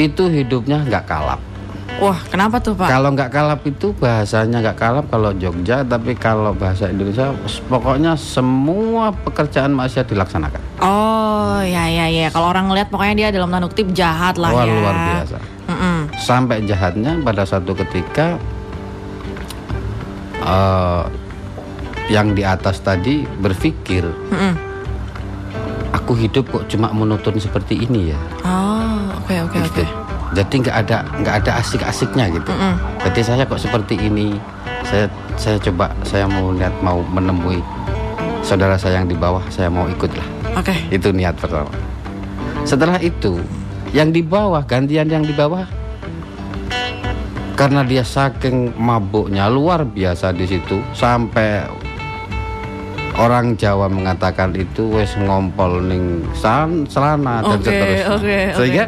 itu 0.08 0.24
hidupnya 0.26 0.80
nggak 0.82 1.04
kalap 1.04 1.40
Wah, 1.94 2.18
kenapa 2.26 2.58
tuh, 2.58 2.74
Pak? 2.74 2.86
kalau 2.86 3.08
nggak 3.08 3.30
kalap 3.30 3.60
itu 3.62 3.94
bahasanya 3.94 4.58
nggak 4.60 4.76
kalap 4.76 5.06
kalau 5.08 5.30
Jogja 5.32 5.80
tapi 5.80 6.12
kalau 6.12 6.50
bahasa 6.52 6.86
Indonesia 6.86 7.30
pokoknya 7.64 8.12
semua 8.14 9.14
pekerjaan 9.14 9.70
maksiat 9.70 10.06
dilaksanakan 10.06 10.60
Oh, 10.78 11.62
ya 11.62 11.86
ya 11.86 12.06
ya. 12.06 12.28
Kalau 12.28 12.50
orang 12.50 12.66
ngeliat 12.66 12.88
pokoknya 12.88 13.14
dia 13.14 13.28
dalam 13.30 13.48
tanda 13.48 13.66
kutip 13.66 13.88
jahat 13.92 14.36
lah 14.36 14.50
Wah, 14.50 14.62
ya. 14.62 14.74
luar 14.74 14.94
biasa 14.96 15.36
Mm-mm. 15.64 15.98
sampai 16.18 16.56
jahatnya 16.62 17.16
pada 17.20 17.42
satu 17.42 17.72
ketika 17.74 18.36
eh, 20.40 21.02
yang 22.06 22.32
di 22.32 22.42
atas 22.42 22.80
tadi 22.80 23.24
berpikir 23.24 24.04
Mm-mm. 24.04 24.52
aku 25.94 26.12
hidup 26.14 26.44
kok 26.50 26.64
cuma 26.66 26.90
monoton 26.90 27.38
seperti 27.38 27.80
ini 27.80 28.10
ya 28.10 28.20
Oh, 28.42 29.14
oke 29.16 29.34
oke 29.42 29.56
oke. 29.58 29.78
gitu. 29.78 29.84
Jadi 30.34 30.54
nggak 30.66 30.76
ada 30.86 30.98
nggak 31.22 31.34
ada 31.44 31.52
asik-asiknya 31.62 32.26
gitu. 32.34 32.50
Mm-mm. 32.50 32.74
Jadi 33.06 33.20
saya 33.22 33.42
kok 33.46 33.62
seperti 33.62 33.94
ini. 33.96 34.34
Saya 34.84 35.06
saya 35.38 35.56
coba 35.62 35.94
saya 36.04 36.26
mau 36.28 36.52
lihat 36.52 36.74
mau 36.84 37.00
menemui 37.06 37.62
saudara 38.44 38.74
saya 38.76 39.00
yang 39.00 39.08
di 39.08 39.16
bawah. 39.16 39.42
Saya 39.48 39.70
mau 39.70 39.86
ikut 39.86 40.10
lah. 40.12 40.26
Oke. 40.58 40.74
Itu 40.90 41.14
niat 41.14 41.38
pertama. 41.38 41.70
Setelah 42.66 42.98
itu 42.98 43.38
yang 43.94 44.10
di 44.10 44.20
bawah 44.26 44.66
gantian 44.66 45.06
yang 45.06 45.22
di 45.22 45.30
bawah 45.30 45.64
karena 47.54 47.86
dia 47.86 48.02
saking 48.02 48.74
mabuknya 48.74 49.46
luar 49.46 49.86
biasa 49.86 50.34
di 50.34 50.42
situ 50.42 50.82
sampai 50.90 51.62
orang 53.14 53.54
Jawa 53.54 53.86
mengatakan 53.86 54.50
itu 54.58 54.90
wes 54.90 55.14
ngompol 55.14 55.78
ning 55.86 56.26
san 56.34 56.82
celana 56.90 57.46
dan 57.46 57.58
Oke, 57.62 57.70
seterusnya. 57.70 58.06
oke, 58.10 58.18
oke. 58.18 58.38
Sehingga 58.58 58.84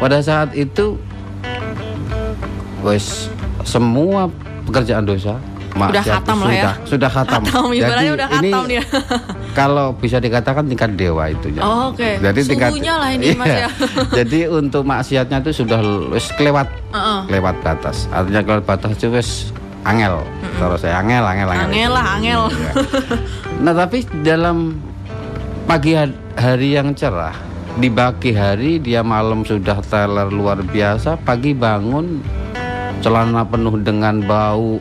pada 0.00 0.18
saat 0.18 0.50
itu 0.52 0.96
wes 2.80 3.28
semua 3.62 4.32
pekerjaan 4.64 5.04
dosa 5.04 5.36
Udah 5.70 5.86
maksiat 5.94 6.14
khatam 6.18 6.36
lah 6.36 6.50
ya. 6.50 6.50
sudah, 6.50 6.74
Sudah 6.82 7.10
khatam. 7.10 7.40
Khatam, 7.46 7.64
ibaratnya 7.70 8.12
udah 8.12 8.28
ini 8.34 8.50
khatam 8.50 8.64
dia. 8.66 8.82
kalau 9.58 9.86
bisa 9.94 10.18
dikatakan 10.18 10.66
tingkat 10.66 10.90
dewa 10.92 11.30
itu. 11.30 11.46
Oh, 11.62 11.94
oke. 11.94 12.18
Jadi 12.18 12.40
tingkat 12.42 12.74
lah 12.74 13.10
ini, 13.14 13.32
Mas, 13.38 13.46
Iya. 13.46 13.58
ya. 13.60 13.70
Jadi 14.18 14.50
untuk 14.50 14.82
maksiatnya 14.82 15.38
itu 15.38 15.62
sudah 15.62 15.78
wes 16.10 16.26
kelewat 16.34 16.66
Heeh. 16.90 17.20
lewat 17.30 17.54
batas. 17.62 18.10
Artinya 18.10 18.42
kelewat 18.42 18.64
batas 18.66 18.98
itu 18.98 19.14
wes 19.14 19.30
angel. 19.86 20.26
Terus 20.58 20.80
saya 20.82 20.98
angel, 20.98 21.22
angel, 21.22 21.48
angel. 21.48 21.68
Angel 21.70 21.90
lah, 21.94 22.06
angel. 22.18 22.42
Iya. 22.50 22.72
Nah 23.62 23.72
tapi 23.78 23.98
dalam 24.20 24.56
pagi 25.64 25.94
ha- 25.94 26.10
hari 26.34 26.74
yang 26.74 26.90
cerah, 26.98 27.32
di 27.78 27.86
pagi 27.86 28.34
hari 28.34 28.82
dia 28.82 29.04
malam 29.04 29.46
sudah 29.46 29.78
teler 29.84 30.26
luar 30.32 30.58
biasa, 30.64 31.14
pagi 31.22 31.54
bangun 31.54 32.18
celana 33.04 33.46
penuh 33.46 33.78
dengan 33.80 34.18
bau. 34.24 34.80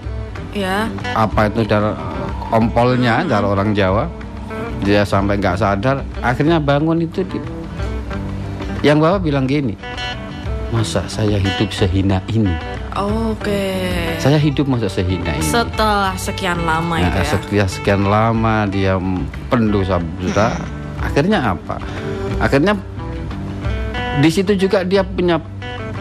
Ya. 0.49 0.89
apa 1.13 1.45
itu 1.45 1.61
dar 1.61 1.93
kompolnya 2.49 3.21
dari 3.21 3.45
orang 3.45 3.77
Jawa. 3.77 4.09
Dia 4.81 5.05
sampai 5.05 5.37
nggak 5.37 5.59
sadar 5.59 6.01
akhirnya 6.23 6.57
bangun 6.57 7.05
itu 7.05 7.21
di, 7.27 7.37
yang 8.81 8.97
bawa 8.97 9.19
bilang 9.19 9.43
gini 9.43 9.75
masa 10.71 11.03
saya 11.05 11.35
hidup 11.37 11.69
sehina 11.69 12.23
ini? 12.31 12.49
Oke. 12.95 13.77
saya 14.17 14.39
hidup 14.41 14.65
masa 14.65 14.89
sehina 14.89 15.35
ini. 15.37 15.45
Setelah 15.45 16.15
sekian 16.17 16.63
lama 16.65 16.97
Nah, 16.97 17.11
itu 17.11 17.21
ya. 17.21 17.27
sekian 17.37 17.67
sekian 17.69 18.01
lama 18.07 18.65
dia 18.71 18.95
pendosa 19.51 20.01
besar 20.17 20.57
akhirnya 21.03 21.53
apa 21.53 21.77
akhirnya 22.39 22.73
di 24.19 24.29
situ 24.31 24.55
juga 24.55 24.83
dia 24.83 25.03
punya 25.03 25.39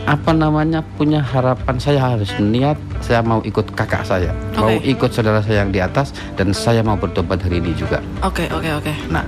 apa 0.09 0.33
namanya 0.33 0.81
punya 0.97 1.21
harapan 1.21 1.77
saya 1.77 2.01
harus 2.01 2.33
niat 2.41 2.81
saya 3.05 3.21
mau 3.21 3.45
ikut 3.45 3.77
kakak 3.77 4.09
saya 4.09 4.33
mau 4.57 4.73
Oke. 4.73 4.89
ikut 4.89 5.11
saudara 5.13 5.45
saya 5.45 5.63
yang 5.67 5.71
di 5.71 5.85
atas 5.85 6.17
dan 6.35 6.57
saya 6.57 6.81
mau 6.81 6.97
bertobat 6.97 7.45
hari 7.45 7.61
ini 7.61 7.77
juga 7.77 8.01
Oke 8.25 8.49
oke 8.49 8.71
oke. 8.81 8.93
nah 9.13 9.23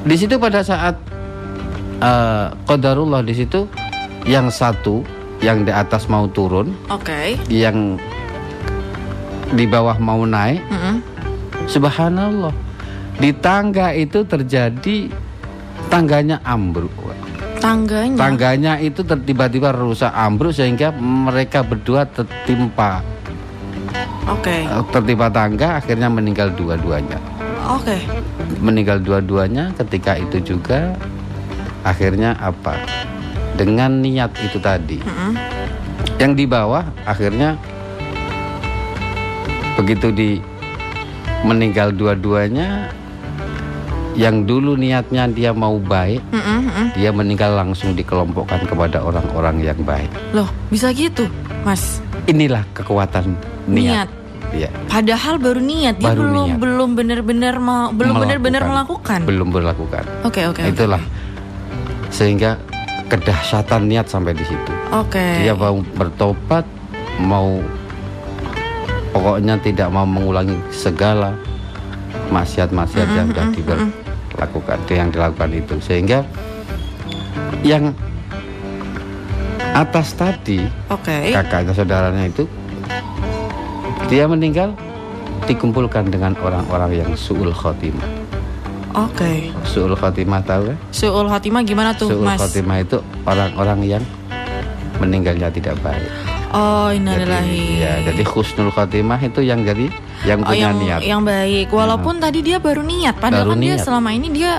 di 0.00 0.16
situ 0.16 0.40
pada 0.40 0.64
saat 0.64 0.96
eh, 2.00 2.46
qadarullah 2.64 3.20
di 3.20 3.36
situ 3.36 3.68
yang 4.24 4.48
satu 4.48 5.04
yang 5.44 5.64
di 5.64 5.72
atas 5.72 6.08
mau 6.08 6.28
turun 6.28 6.72
Oke. 6.88 7.36
yang 7.52 8.00
di 9.52 9.64
bawah 9.68 9.96
mau 10.00 10.22
naik 10.24 10.62
Mm-mm. 10.68 10.96
Subhanallah. 11.70 12.50
Di 13.20 13.30
tangga 13.36 13.94
itu 13.94 14.26
terjadi 14.26 15.06
tangganya 15.90 16.38
ambruk. 16.46 16.94
Tangganya. 17.60 18.16
Tangganya 18.16 18.72
itu 18.80 19.04
tiba-tiba 19.04 19.74
rusak 19.74 20.08
ambruk 20.16 20.56
sehingga 20.56 20.94
mereka 20.96 21.60
berdua 21.60 22.08
tertimpa 22.08 23.04
Oke. 24.24 24.64
eh, 24.64 24.84
tertimpa 24.88 25.28
tangga 25.28 25.76
akhirnya 25.76 26.08
meninggal 26.08 26.48
dua-duanya. 26.56 27.20
Oke. 27.68 28.00
Meninggal 28.64 29.04
dua-duanya 29.04 29.76
ketika 29.76 30.16
itu 30.16 30.40
juga 30.40 30.96
akhirnya 31.84 32.32
apa? 32.40 32.80
Dengan 33.60 34.00
niat 34.00 34.32
itu 34.40 34.56
tadi. 34.56 34.96
Mm-mm. 35.04 35.36
Yang 36.16 36.32
di 36.40 36.44
bawah 36.48 36.84
akhirnya 37.04 37.60
begitu 39.76 40.08
di 40.12 40.30
meninggal 41.44 41.92
dua-duanya 41.92 42.88
yang 44.20 44.44
dulu 44.44 44.76
niatnya 44.76 45.24
dia 45.26 45.50
mau 45.50 45.80
baik 45.80 46.20
Mm-mm, 46.28 46.58
mm-mm. 46.62 46.86
dia 46.92 47.08
meninggal 47.08 47.56
langsung 47.56 47.96
dikelompokkan 47.96 48.68
kepada 48.68 49.00
orang-orang 49.00 49.64
yang 49.64 49.80
baik 49.80 50.12
Loh, 50.30 50.44
bisa 50.68 50.92
gitu, 50.92 51.24
Mas? 51.64 52.04
inilah 52.26 52.60
kekuatan 52.70 53.32
niat, 53.64 54.04
Niat. 54.04 54.08
Iya, 54.50 54.66
Padahal 54.90 55.38
baru 55.38 55.62
niat, 55.62 55.94
dia 55.96 56.10
Baru 56.10 56.26
belum 56.26 56.48
niat. 56.50 56.58
belum 56.58 56.90
benar-benar 56.92 57.54
mau 57.56 57.94
belum 57.94 58.18
benar-benar 58.18 58.62
melakukan. 58.66 59.22
belum 59.22 59.48
berlakukan 59.48 60.04
Oke, 60.20 60.42
oke. 60.44 60.60
oke. 60.60 60.68
itulah 60.68 61.00
sehingga 62.10 62.58
kedahsyatan 63.06 63.86
niat 63.86 64.04
sampai 64.04 64.34
di 64.34 64.42
situ 64.42 64.72
Oke. 64.90 65.22
dia 65.40 65.54
mau 65.54 65.78
bertobat 65.94 66.66
mau 67.22 67.62
pokoknya 69.10 69.54
tidak 69.62 69.88
mau 69.88 70.02
mengulangi 70.04 70.58
segala 70.68 71.30
maksiat-maksiat 72.28 73.08
yang 73.08 73.28
sudah 73.30 73.78
dilakukan 74.40 74.80
yang 74.88 75.12
dilakukan 75.12 75.52
itu 75.52 75.74
sehingga 75.84 76.24
yang 77.60 77.92
atas 79.76 80.16
tadi 80.16 80.64
Oke. 80.88 81.28
kakaknya 81.36 81.76
saudaranya 81.76 82.24
itu 82.24 82.48
dia 84.08 84.24
meninggal 84.24 84.72
dikumpulkan 85.44 86.08
dengan 86.08 86.32
orang-orang 86.40 87.04
yang 87.04 87.10
suul 87.12 87.52
khotimah 87.52 88.08
Oke. 88.96 89.52
suul 89.68 89.92
khotimah 89.92 90.40
tahu 90.40 90.72
kan 90.72 90.78
Suul 90.90 91.28
Khotimah 91.28 91.62
gimana 91.62 91.92
tuh, 91.92 92.10
suul 92.10 92.24
Mas? 92.26 92.40
khotimah 92.40 92.80
itu 92.80 92.96
orang-orang 93.28 94.00
yang 94.00 94.02
meninggalnya 94.98 95.52
tidak 95.52 95.76
baik 95.84 96.08
Oh, 96.50 96.90
jadi, 96.90 96.98
innalillahi. 96.98 97.78
ya, 97.78 97.94
jadi 98.10 98.26
khusnul 98.26 98.74
khotimah 98.74 99.22
itu 99.22 99.38
yang 99.38 99.62
jadi 99.62 99.86
yang 100.22 100.40
Oh, 100.40 100.46
punya 100.46 100.60
yang 100.62 100.74
niat 100.76 101.00
yang 101.02 101.22
baik. 101.22 101.68
Walaupun 101.68 102.14
tadi 102.16 102.40
dia 102.40 102.56
baru 102.56 102.80
niat, 102.80 103.16
padahal 103.16 103.46
Baru 103.46 103.52
kan 103.52 103.60
dia 103.60 103.74
niat. 103.74 103.84
selama 103.84 104.10
ini 104.10 104.28
dia 104.30 104.52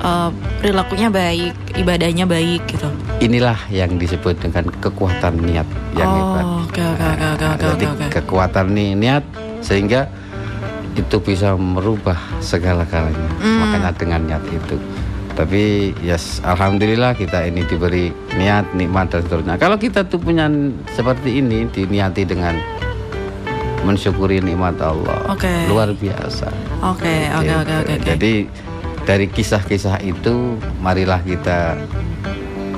eh, 0.00 0.30
perilakunya 0.58 1.08
baik, 1.08 1.52
ibadahnya 1.74 2.24
baik 2.24 2.62
gitu. 2.66 2.88
inilah 3.20 3.56
yang 3.68 3.94
disebut 3.94 4.36
dengan 4.36 4.66
kekuatan 4.78 5.38
niat 5.40 5.64
yang 5.92 6.08
Oh, 6.08 6.18
hebat 6.18 6.44
oke, 6.66 6.82
oke, 6.84 7.06
oke, 7.06 7.46
jadi 7.70 7.84
oke, 7.86 7.94
oke. 7.96 8.06
kekuatan 8.12 8.66
ni 8.68 8.86
niat 8.92 9.22
sehingga 9.60 10.10
itu 10.92 11.16
bisa 11.18 11.54
merubah 11.54 12.14
segala-galanya 12.38 13.30
Hmm. 13.38 13.58
makanya 13.60 13.90
dengan 13.92 14.20
niat 14.24 14.44
itu 14.46 14.76
tapi 15.32 15.62
yes 15.98 16.38
alhamdulillah 16.40 17.10
kita 17.12 17.42
ini 17.44 17.64
diberi 17.64 18.06
niat 18.32 18.70
nikmat 18.72 19.10
dan 19.10 19.20
seterusnya 19.20 19.56
kalau 19.56 19.74
kita 19.74 20.04
tuh 20.04 20.18
punya 20.18 20.46
seperti 20.88 21.38
ini 21.38 21.66
diniati 21.66 22.22
dengan 22.22 22.54
mensyukuri 23.84 24.40
nikmat 24.40 24.80
Allah 24.80 25.28
Oke. 25.28 25.52
luar 25.68 25.92
biasa 25.92 26.48
Oke, 26.82 27.06
Gitu. 27.06 27.36
oke, 27.38 27.52
oke, 27.54 27.92
oke. 27.94 27.94
jadi 28.04 28.32
dari 29.04 29.26
kisah-kisah 29.28 30.00
itu 30.00 30.56
marilah 30.80 31.20
kita 31.20 31.76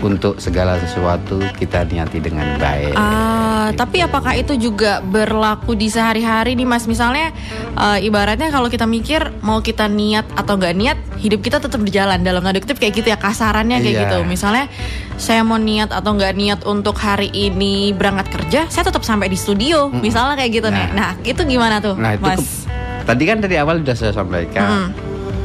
untuk 0.06 0.38
segala 0.38 0.78
sesuatu 0.78 1.36
kita 1.52 1.82
niati 1.84 2.18
dengan 2.18 2.54
baik 2.56 2.94
Ah, 2.94 3.74
tapi 3.74 3.98
apakah 3.98 4.32
itu 4.32 4.54
juga 4.54 5.02
berlaku 5.02 5.74
di 5.74 5.86
sehari-hari 5.86 6.54
nih 6.54 6.62
Mas? 6.64 6.86
Misalnya 6.86 7.34
eh, 7.74 7.98
ibaratnya 8.00 8.48
kalau 8.48 8.66
kita 8.66 8.86
mikir 8.86 9.18
mau 9.40 9.58
kita 9.58 9.86
niat 9.86 10.22
atau 10.32 10.54
nggak 10.54 10.74
niat, 10.74 10.98
hidup 11.16 11.40
kita 11.40 11.58
tetap 11.58 11.78
di 11.78 11.90
jalan 11.90 12.22
dalam 12.22 12.40
tanda 12.40 12.56
kutip 12.56 12.78
kayak 12.78 12.94
gitu 12.94 13.08
ya 13.08 13.18
kasarannya 13.18 13.78
kayak 13.78 13.90
Iya. 13.92 14.02
gitu. 14.06 14.18
Misalnya 14.24 14.70
saya 15.16 15.42
mau 15.42 15.58
niat 15.58 15.90
atau 15.90 16.14
nggak 16.14 16.32
niat 16.32 16.60
untuk 16.64 16.94
hari 16.96 17.26
ini 17.28 17.90
berangkat 17.90 18.30
kerja, 18.30 18.60
saya 18.68 18.84
tetap 18.84 19.02
sampai 19.02 19.26
di 19.26 19.36
studio. 19.36 19.90
Misalnya 19.90 20.36
kayak 20.36 20.52
gitu 20.54 20.68
nih. 20.68 20.86
Nah, 20.92 21.18
itu 21.20 21.42
gimana 21.42 21.82
tuh, 21.82 21.96
Nah 21.96 22.14
itu 22.14 22.22
Mas? 22.22 22.38
ke- 22.38 22.70
tadi 23.04 23.22
kan 23.24 23.38
dari 23.38 23.56
awal 23.56 23.80
sudah 23.80 23.96
saya 23.96 24.12
sampaikan 24.12 24.62
Mm. 24.62 24.88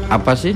apa 0.09 0.31
sih 0.33 0.53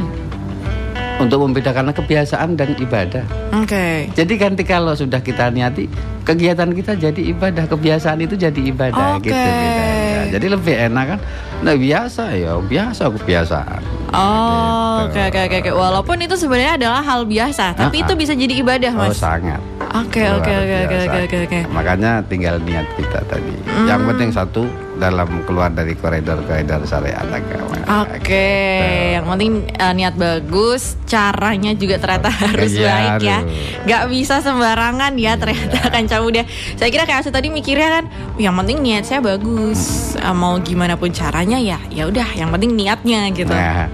untuk 1.18 1.40
membedakan 1.42 1.90
kebiasaan 1.90 2.54
dan 2.54 2.76
ibadah. 2.76 3.24
Oke. 3.56 4.12
Jadi 4.12 4.34
kan 4.36 4.54
kalau 4.58 4.94
sudah 4.94 5.20
kita 5.20 5.48
niati 5.50 5.88
kegiatan 6.22 6.70
kita 6.70 6.98
jadi 6.98 7.22
ibadah, 7.32 7.66
kebiasaan 7.66 8.20
itu 8.20 8.36
jadi 8.36 8.62
ibadah 8.66 9.18
Oke. 9.18 9.30
gitu 9.30 9.38
bedanya. 9.38 10.24
Jadi 10.28 10.46
lebih 10.50 10.76
enak 10.90 11.06
kan. 11.08 11.20
Nah 11.62 11.74
biasa 11.74 12.24
ya 12.34 12.58
biasa 12.58 13.04
kebiasaan. 13.14 13.82
Oh, 14.12 15.06
oke 15.06 15.22
oke 15.22 15.40
oke. 15.62 15.72
Walaupun 15.72 16.18
itu 16.20 16.36
sebenarnya 16.36 16.76
adalah 16.78 17.02
hal 17.02 17.24
biasa, 17.24 17.76
tapi 17.76 18.00
Ah, 18.00 18.04
itu 18.04 18.12
ah. 18.12 18.18
bisa 18.18 18.34
jadi 18.34 18.54
ibadah, 18.58 18.92
Oh 18.94 19.06
Mas. 19.06 19.18
sangat. 19.18 19.62
Oke 19.94 20.24
oke 20.26 20.52
oke 20.52 20.76
oke 20.84 20.98
oke 21.22 21.38
oke. 21.46 21.60
Makanya 21.70 22.12
tinggal 22.26 22.60
niat 22.60 22.84
kita 22.96 23.24
tadi. 23.26 23.56
Yang 23.86 24.00
Hmm. 24.02 24.10
penting 24.12 24.30
satu 24.32 24.64
dalam 24.96 25.44
keluar 25.44 25.72
dari 25.72 25.94
koridor-koridor 25.96 26.88
syariat 26.88 27.28
agama. 27.28 27.76
Oke, 28.08 28.50
yang 29.16 29.28
penting 29.28 29.68
eh, 29.70 29.94
niat 29.94 30.16
bagus, 30.16 30.96
caranya 31.06 31.76
juga 31.76 32.00
ternyata 32.00 32.32
harus 32.32 32.72
Iya, 32.72 32.88
baik 32.88 33.14
ya. 33.22 33.40
Gak 33.86 34.04
bisa 34.10 34.40
sembarangan 34.40 35.14
ya 35.20 35.36
ternyata 35.36 35.92
kan 35.92 36.08
muda. 36.24 36.48
Saya 36.80 36.90
kira 36.90 37.04
kayak 37.04 37.28
tadi 37.30 37.52
mikirnya 37.52 38.02
kan, 38.02 38.04
yang 38.40 38.56
penting 38.56 38.80
niat 38.82 39.04
saya 39.04 39.20
bagus, 39.20 40.16
Eh, 40.16 40.36
mau 40.36 40.58
gimana 40.64 40.96
pun 40.96 41.12
caranya 41.12 41.60
ya, 41.60 41.78
ya 41.92 42.08
udah, 42.08 42.26
yang 42.34 42.50
penting 42.50 42.74
niatnya 42.74 43.30
gitu. 43.36 43.52
Nah, 43.52 43.92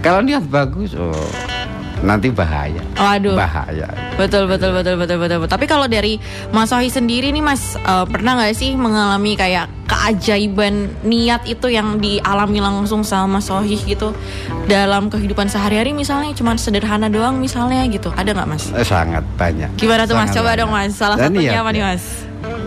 kalau 0.00 0.22
niat 0.22 0.46
bagus, 0.46 0.94
oh 0.94 1.55
nanti 2.04 2.28
bahaya. 2.28 2.82
Waduh. 2.96 3.36
Bahaya. 3.36 3.88
Betul 4.16 4.48
betul 4.48 4.72
betul 4.76 4.96
betul 5.00 5.16
betul. 5.20 5.38
betul. 5.44 5.50
Tapi 5.52 5.64
kalau 5.64 5.86
dari 5.88 6.20
Mas 6.52 6.68
Sohi 6.68 6.92
sendiri 6.92 7.32
nih 7.32 7.44
Mas 7.44 7.76
eh, 7.76 8.04
pernah 8.08 8.36
nggak 8.36 8.52
sih 8.56 8.76
mengalami 8.76 9.36
kayak 9.36 9.68
keajaiban 9.86 10.90
niat 11.06 11.46
itu 11.46 11.70
yang 11.70 12.02
dialami 12.02 12.58
langsung 12.58 13.06
sama 13.06 13.38
Mas 13.38 13.46
Sohi 13.48 13.78
gitu 13.86 14.10
dalam 14.66 15.06
kehidupan 15.06 15.46
sehari-hari 15.46 15.94
misalnya 15.94 16.34
cuman 16.34 16.58
sederhana 16.58 17.06
doang 17.06 17.38
misalnya 17.38 17.86
gitu 17.86 18.10
ada 18.12 18.34
nggak 18.34 18.48
Mas? 18.48 18.64
Eh, 18.74 18.84
sangat 18.84 19.22
banyak. 19.38 19.70
Gimana 19.78 20.04
tuh 20.04 20.18
Mas? 20.18 20.34
Sangat 20.34 20.36
Coba 20.36 20.50
banyak. 20.52 20.60
dong 20.60 20.70
Mas. 20.74 20.92
Salah 20.92 21.16
Dan 21.16 21.30
satunya 21.32 21.52
niat, 21.54 21.62
apa 21.62 21.70
nih. 21.70 21.82
Mas? 21.82 22.04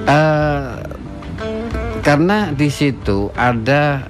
Eh, 0.10 0.66
karena 2.00 2.38
di 2.56 2.70
situ 2.72 3.30
ada 3.36 4.08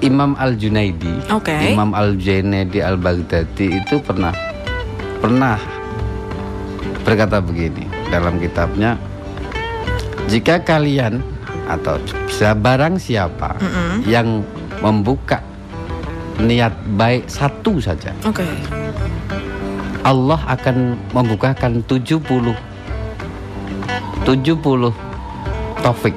Imam 0.00 0.32
Al 0.40 0.56
Junaidi, 0.56 1.12
Oke. 1.28 1.52
Imam 1.52 1.92
Al 1.92 2.16
Junaidi 2.16 2.80
Al 2.80 2.96
Baghdadi 2.96 3.84
itu 3.84 4.00
pernah 4.00 4.32
pernah 5.20 5.60
berkata 7.04 7.40
begini 7.40 7.84
dalam 8.08 8.40
kitabnya, 8.40 8.96
jika 10.28 10.60
kalian 10.60 11.20
atau 11.68 12.00
barang 12.40 12.96
siapa 12.96 13.60
Mm-mm. 13.60 14.08
yang 14.08 14.40
membuka 14.80 15.44
niat 16.40 16.72
baik 16.96 17.28
satu 17.28 17.76
saja, 17.76 18.16
Oke. 18.24 18.44
Allah 20.00 20.40
akan 20.48 20.96
membukakan 21.12 21.84
70 21.84 22.24
70 24.24 24.88
taufik 25.84 26.16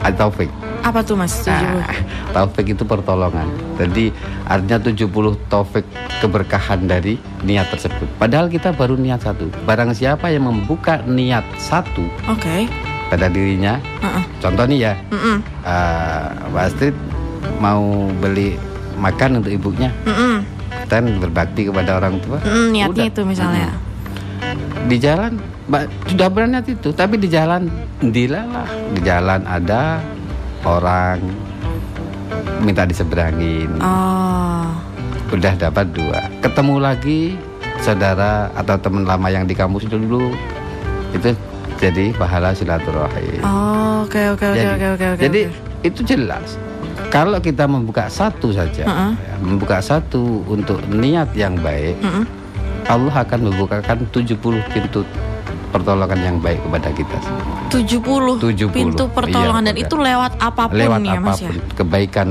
Ah, 0.00 0.08
taufik 0.08 0.48
Apa 0.88 1.04
tuh 1.04 1.20
Mas? 1.20 1.44
Nah, 1.44 1.84
taufik 2.32 2.72
itu 2.72 2.80
pertolongan. 2.80 3.44
Jadi 3.76 4.08
artinya 4.48 4.80
70 4.80 5.04
taufik 5.52 5.84
keberkahan 6.24 6.88
dari 6.88 7.20
niat 7.44 7.68
tersebut. 7.68 8.08
Padahal 8.16 8.48
kita 8.48 8.72
baru 8.72 8.96
niat 8.96 9.20
satu. 9.20 9.52
Barang 9.68 9.92
siapa 9.92 10.32
yang 10.32 10.48
membuka 10.48 11.04
niat 11.04 11.44
satu 11.60 12.08
Oke. 12.24 12.64
pada 13.12 13.28
dirinya, 13.28 13.76
Heeh. 14.00 14.24
contoh 14.40 14.64
nih 14.64 14.80
ya, 14.80 14.92
Mm-mm. 15.12 15.36
eh, 15.60 16.26
Mbak 16.48 16.64
Astrid 16.72 16.96
mau 17.60 18.08
beli 18.16 18.56
makan 18.96 19.44
untuk 19.44 19.52
ibunya, 19.52 19.92
Mm-mm. 20.08 20.40
dan 20.88 21.20
berbakti 21.20 21.68
kepada 21.68 22.00
orang 22.00 22.16
tua. 22.24 22.40
Mm-mm, 22.40 22.72
niatnya 22.72 23.04
Udah. 23.04 23.12
itu 23.12 23.22
misalnya. 23.28 23.68
di 24.88 24.96
jalan 24.96 25.36
Mbak 25.68 25.84
sudah 26.08 26.28
berniat 26.32 26.64
itu 26.64 26.88
tapi 26.96 27.20
di 27.20 27.28
jalan 27.28 27.68
dilalah 28.00 28.64
di 28.96 29.00
jalan 29.04 29.44
ada 29.44 30.00
orang 30.62 31.20
minta 32.60 32.82
diseberangin 32.82 33.70
Oh. 33.78 34.66
udah 35.30 35.54
dapat 35.54 35.86
dua 35.90 36.18
ketemu 36.40 36.74
lagi 36.78 37.20
saudara 37.78 38.50
atau 38.52 38.74
teman 38.76 39.04
lama 39.04 39.28
yang 39.28 39.44
di 39.44 39.52
kampus 39.52 39.84
dulu 39.84 40.34
itu 41.10 41.30
jadi 41.78 42.10
pahala 42.12 42.50
silaturahim 42.52 43.38
Oh, 43.40 44.02
Oke 44.02 44.24
oke 44.26 44.46
oke 44.46 44.66
oke 44.68 44.86
oke 44.90 45.06
oke. 45.14 45.20
jadi 45.20 45.40
itu 45.80 46.00
jelas 46.02 46.58
kalau 47.08 47.38
kita 47.38 47.64
membuka 47.64 48.08
satu 48.08 48.50
saja 48.50 48.82
Heeh. 48.82 49.12
ya, 49.14 49.34
membuka 49.38 49.78
satu 49.78 50.42
untuk 50.44 50.82
niat 50.88 51.30
yang 51.32 51.54
baik 51.56 51.94
Mm-mm. 52.00 52.24
Allah 52.84 53.14
akan 53.14 53.52
membukakan 53.52 54.08
70 54.08 54.34
pintu 54.72 55.04
pertolongan 55.68 56.18
yang 56.18 56.36
baik 56.38 56.60
kepada 56.60 56.90
kita. 56.90 57.18
70, 57.68 58.40
70. 58.40 58.72
pintu 58.72 59.04
pertolongan 59.08 59.62
Iya, 59.62 59.68
dan 59.70 59.76
itu 59.78 59.94
lewat 59.94 60.32
apa 60.38 60.62
pun 60.66 60.76
lewat 60.76 61.00
ya 61.02 61.18
Mas 61.18 61.38
ya. 61.38 61.50
kebaikan 61.74 62.28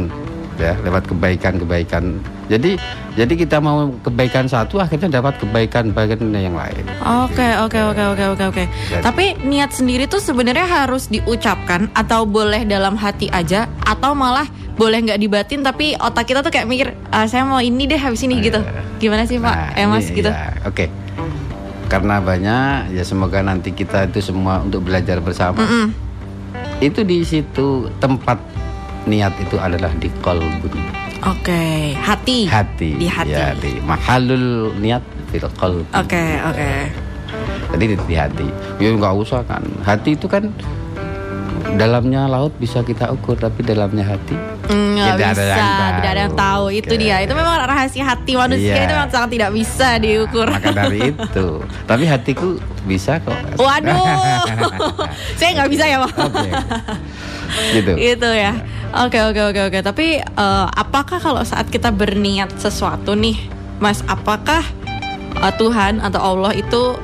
ya 0.58 0.73
lewat 0.82 1.06
kebaikan-kebaikan. 1.06 2.04
Jadi 2.47 2.82
jadi 3.13 3.34
kita 3.36 3.58
mau 3.60 3.93
kebaikan 4.00 4.45
satu 4.45 4.80
akhirnya 4.80 5.21
dapat 5.21 5.38
kebaikan-kebaikan 5.38 6.17
yang 6.32 6.54
lain. 6.54 6.82
Oke, 7.26 7.45
oke, 7.60 7.80
oke, 7.84 8.04
oke, 8.08 8.26
oke, 8.32 8.43
oke. 8.47 8.63
Jadi- 8.88 9.04
Tapi 9.04 9.26
niat 9.43 9.69
sendiri 9.69 10.06
tuh 10.06 10.17
sebenarnya 10.17 10.65
harus 10.65 11.06
diucapkan 11.08 11.93
atau 11.93 12.26
boleh 12.26 12.65
dalam 12.65 12.97
hati 12.97 13.30
aja 13.30 13.69
atau 13.80 14.17
malah 14.17 14.45
boleh 14.73 15.02
nggak 15.04 15.17
dibatin 15.17 15.62
tapi 15.62 15.93
otak 15.93 16.26
kita 16.26 16.41
tuh 16.41 16.50
kayak 16.50 16.65
mikir 16.65 16.88
"Ah, 17.10 17.26
saya 17.26 17.41
mau 17.41 17.58
ini 17.58 17.86
deh 17.86 17.97
habis 17.97 18.21
ini 18.21 18.38
gitu. 18.39 18.62
Gimana 18.97 19.26
sih 19.26 19.38
Pak? 19.38 19.54
Nah, 19.54 19.69
eh 19.73 19.86
Mas 19.86 20.06
ini 20.08 20.21
gitu. 20.21 20.30
ya, 20.30 20.54
Oke. 20.65 20.86
Karena 21.88 22.19
banyak 22.19 22.91
ya 22.91 23.04
semoga 23.08 23.39
nanti 23.39 23.71
kita 23.71 24.12
itu 24.12 24.19
semua 24.19 24.60
untuk 24.60 24.84
belajar 24.84 25.23
bersama. 25.23 25.63
Mm-mm. 25.63 25.95
Itu 26.84 27.08
di 27.08 27.23
situ 27.23 27.88
tempat 27.97 28.38
niat 29.08 29.34
itu 29.39 29.56
adalah 29.56 29.89
di 29.97 30.12
kolbun 30.19 30.76
Oke, 31.26 31.95
hati. 31.97 32.45
hati. 32.45 32.93
Di 33.02 33.08
hati. 33.10 33.34
Ya, 33.34 33.58
di 33.58 33.82
mahalul 33.82 34.76
niat 34.78 35.02
fil 35.34 35.47
qalbi. 35.58 35.89
Oke, 35.97 36.23
oke. 36.45 36.71
Jadi 37.73 37.84
di, 37.89 37.95
di 38.06 38.15
hati. 38.15 38.47
Ya 38.78 38.93
nggak 38.93 39.15
usah 39.17 39.41
kan. 39.43 39.65
Hati 39.82 40.13
itu 40.13 40.30
kan 40.30 40.54
dalamnya 41.76 42.30
laut 42.30 42.54
bisa 42.62 42.86
kita 42.86 43.10
ukur 43.12 43.38
tapi 43.38 43.65
dalamnya 43.65 44.06
hati 44.06 44.38
Mm, 44.67 44.75
Nggak 44.93 45.08
Tidak 45.08 45.27
ada 45.27 45.32
bisa, 45.32 45.43
yang 45.43 45.58
tahu. 45.58 45.88
tidak 45.97 46.12
ada 46.12 46.21
yang 46.21 46.36
tahu. 46.36 46.65
Itu 46.69 46.93
dia. 46.95 47.15
Itu 47.19 47.34
memang 47.34 47.56
rahasia 47.62 48.03
hati 48.03 48.32
manusia 48.34 48.67
Iya. 48.69 48.84
itu 48.84 48.93
memang 48.93 49.10
sangat 49.10 49.30
tidak 49.32 49.51
bisa 49.51 49.88
diukur. 49.97 50.45
maka 50.45 50.69
dari 50.69 50.99
itu 51.13 51.47
tapi 51.84 52.03
hatiku 52.03 52.47
bisa 52.84 53.19
kok 53.19 53.36
Waduh, 53.56 54.03
saya 55.39 55.49
nggak 55.56 55.69
bisa 55.69 55.84
ya 55.86 55.97
Pak. 55.99 56.13
Oke. 56.17 56.49
gitu 57.73 57.91
Itu 57.95 58.30
ya. 58.30 58.53
Oke 58.97 59.19
oke 59.21 59.41
oke 59.45 59.62
oke. 59.67 59.80
Tapi 59.82 60.08
eh, 60.19 60.67
apakah 60.69 61.17
kalau 61.17 61.43
saat 61.43 61.67
kita 61.67 61.89
berniat 61.89 62.56
sesuatu 62.56 63.13
nih, 63.13 63.36
Mas, 63.77 64.03
apakah 64.06 64.63
eh, 65.38 65.53
Tuhan 65.56 65.99
atau 65.99 66.19
Allah 66.19 66.51
itu 66.51 66.95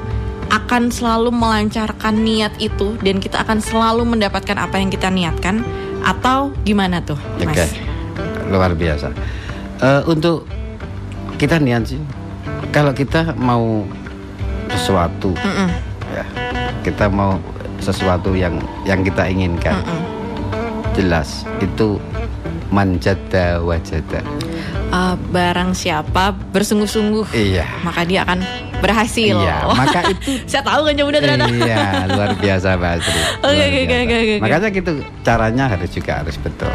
akan 0.50 0.88
selalu 0.88 1.32
melancarkan 1.32 2.14
niat 2.20 2.54
itu 2.58 2.94
dan 3.00 3.18
kita 3.18 3.42
akan 3.42 3.58
selalu 3.58 4.06
mendapatkan 4.06 4.54
apa 4.56 4.78
yang 4.78 4.88
kita 4.88 5.08
niatkan 5.08 5.66
atau 6.04 6.52
gimana 6.68 7.00
tuh, 7.00 7.18
Mas? 7.42 7.74
luar 8.52 8.76
biasa. 8.76 9.10
Eh, 9.82 10.02
untuk 10.06 10.46
kita 11.40 11.58
niat 11.58 11.90
sih, 11.90 12.02
kalau 12.70 12.94
kita 12.94 13.34
mau 13.34 13.88
sesuatu, 14.70 15.34
Mm-mm. 15.34 15.70
ya, 16.14 16.26
kita 16.86 17.10
mau 17.10 17.40
sesuatu 17.82 18.36
yang 18.38 18.60
yang 18.86 19.02
kita 19.02 19.26
inginkan, 19.26 19.80
Mm-mm. 19.82 20.02
jelas 20.94 21.48
itu 21.58 21.98
manjada 22.70 23.64
wajada. 23.64 24.22
Eh, 24.94 25.16
barang 25.34 25.74
siapa 25.74 26.36
bersungguh-sungguh, 26.54 27.34
Iya. 27.34 27.66
maka 27.82 28.06
dia 28.06 28.22
akan 28.28 28.46
berhasil. 28.84 29.36
Iya, 29.40 29.58
maka 29.72 30.00
itu 30.12 30.32
saya 30.52 30.64
tahu 30.68 30.82
kan 30.92 30.94
udah 31.00 31.20
ternyata. 31.24 31.48
Iya, 31.48 31.86
luar 32.12 32.32
biasa 32.36 32.68
Mbak. 32.76 32.94
Oke, 33.48 33.64
oke, 33.64 33.96
oke, 34.04 34.16
oke. 34.20 34.36
Makanya 34.44 34.70
gitu 34.76 34.92
caranya 35.24 35.66
harus 35.72 35.90
juga 35.92 36.20
harus 36.20 36.36
betul. 36.36 36.72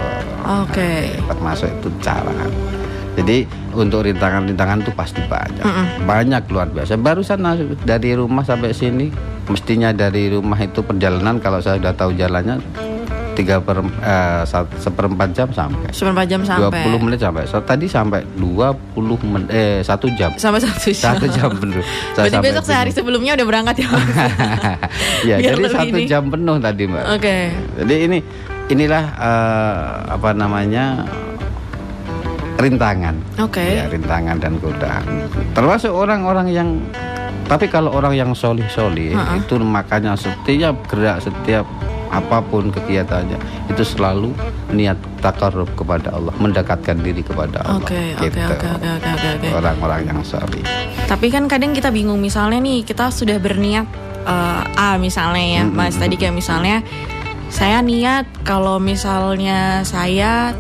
Oke. 0.65 1.13
Termasuk 1.29 1.69
itu 1.69 1.89
cara. 2.01 2.33
Jadi 3.19 3.45
untuk 3.75 4.07
rintangan-rintangan 4.07 4.87
itu 4.87 4.93
pasti 4.95 5.21
banyak. 5.27 5.65
Banyak 6.07 6.43
luar 6.55 6.71
biasa. 6.71 6.95
Barusan 6.95 7.43
dari 7.83 8.15
rumah 8.15 8.47
sampai 8.47 8.71
sini 8.71 9.11
mestinya 9.51 9.91
dari 9.91 10.31
rumah 10.31 10.61
itu 10.61 10.85
perjalanan 10.85 11.41
kalau 11.43 11.59
saya 11.59 11.81
sudah 11.81 11.97
tahu 11.97 12.15
jalannya 12.15 12.61
tiga 13.39 13.63
per 13.63 13.79
sat- 14.43 14.67
seperempat 14.77 15.31
jam 15.31 15.47
sampai. 15.49 15.87
Seperempat 15.89 16.27
jam 16.27 16.43
sampai. 16.43 16.83
20 16.83 16.99
menit 17.01 17.19
sampai. 17.19 17.47
So, 17.47 17.63
tadi 17.63 17.87
sampai 17.87 18.27
20 18.35 18.75
menit 19.23 19.49
eh 19.49 19.79
satu 19.81 20.11
jam. 20.13 20.35
Sampai 20.35 20.59
satu 20.59 20.91
jam. 20.91 21.15
Satu 21.15 21.27
jam 21.31 21.55
penuh. 21.55 21.79
Berarti 22.19 22.35
sampai 22.35 22.43
besok 22.45 22.65
sini. 22.65 22.71
sehari 22.75 22.91
sebelumnya 22.91 23.39
udah 23.39 23.47
berangkat 23.47 23.75
ya. 23.79 23.89
Ya, 25.23 25.37
Biar 25.41 25.55
jadi 25.55 25.63
satu 25.71 25.97
ini. 25.97 26.05
jam 26.05 26.27
penuh 26.27 26.59
tadi 26.59 26.83
mbak. 26.85 27.05
Oke. 27.15 27.37
Jadi 27.79 27.95
ini 28.03 28.19
inilah 28.69 29.05
eh, 29.15 29.85
apa 30.11 30.31
namanya 30.35 31.07
rintangan. 32.59 33.15
Oke. 33.39 33.63
Ya, 33.63 33.87
rintangan 33.87 34.37
dan 34.37 34.59
godaan. 34.59 35.05
Termasuk 35.55 35.95
orang-orang 35.95 36.51
yang 36.51 36.69
tapi 37.47 37.65
kalau 37.65 37.95
orang 37.95 38.13
yang 38.13 38.37
solih-solih 38.37 39.17
Ha-ha. 39.17 39.41
itu 39.41 39.57
makanya 39.57 40.13
setiap 40.13 40.77
gerak 40.85 41.17
setiap 41.19 41.65
apa 42.09 42.41
pun 42.41 42.69
kegiatannya 42.69 43.37
itu 43.69 43.83
selalu 43.85 44.33
niat 44.71 44.97
takarrub 45.19 45.69
kepada 45.73 46.13
Allah, 46.13 46.33
mendekatkan 46.37 46.99
diri 46.99 47.21
kepada 47.21 47.61
Allah. 47.63 47.81
Oke, 47.81 47.97
oke, 48.17 48.29
Gitu. 48.29 48.39
oke, 48.39 48.69
oke. 49.39 49.49
Orang-orang 49.53 50.01
yang 50.05 50.21
solih. 50.23 50.63
Tapi 51.05 51.27
kan 51.29 51.47
kadang 51.47 51.73
kita 51.73 51.89
bingung 51.89 52.19
misalnya 52.19 52.59
nih 52.59 52.83
kita 52.83 53.09
sudah 53.09 53.37
berniat 53.37 53.87
eh, 54.23 54.63
A 54.77 54.97
misalnya 54.97 55.45
ya, 55.61 55.63
Mm, 55.65 55.73
mm, 55.73 55.77
Mas 55.77 55.97
tadi 55.97 56.15
kayak 56.15 56.35
misalnya 56.35 56.85
saya 57.49 57.81
niat 57.81 58.29
kalau 58.45 58.77
misalnya 58.77 59.81
saya 59.83 60.53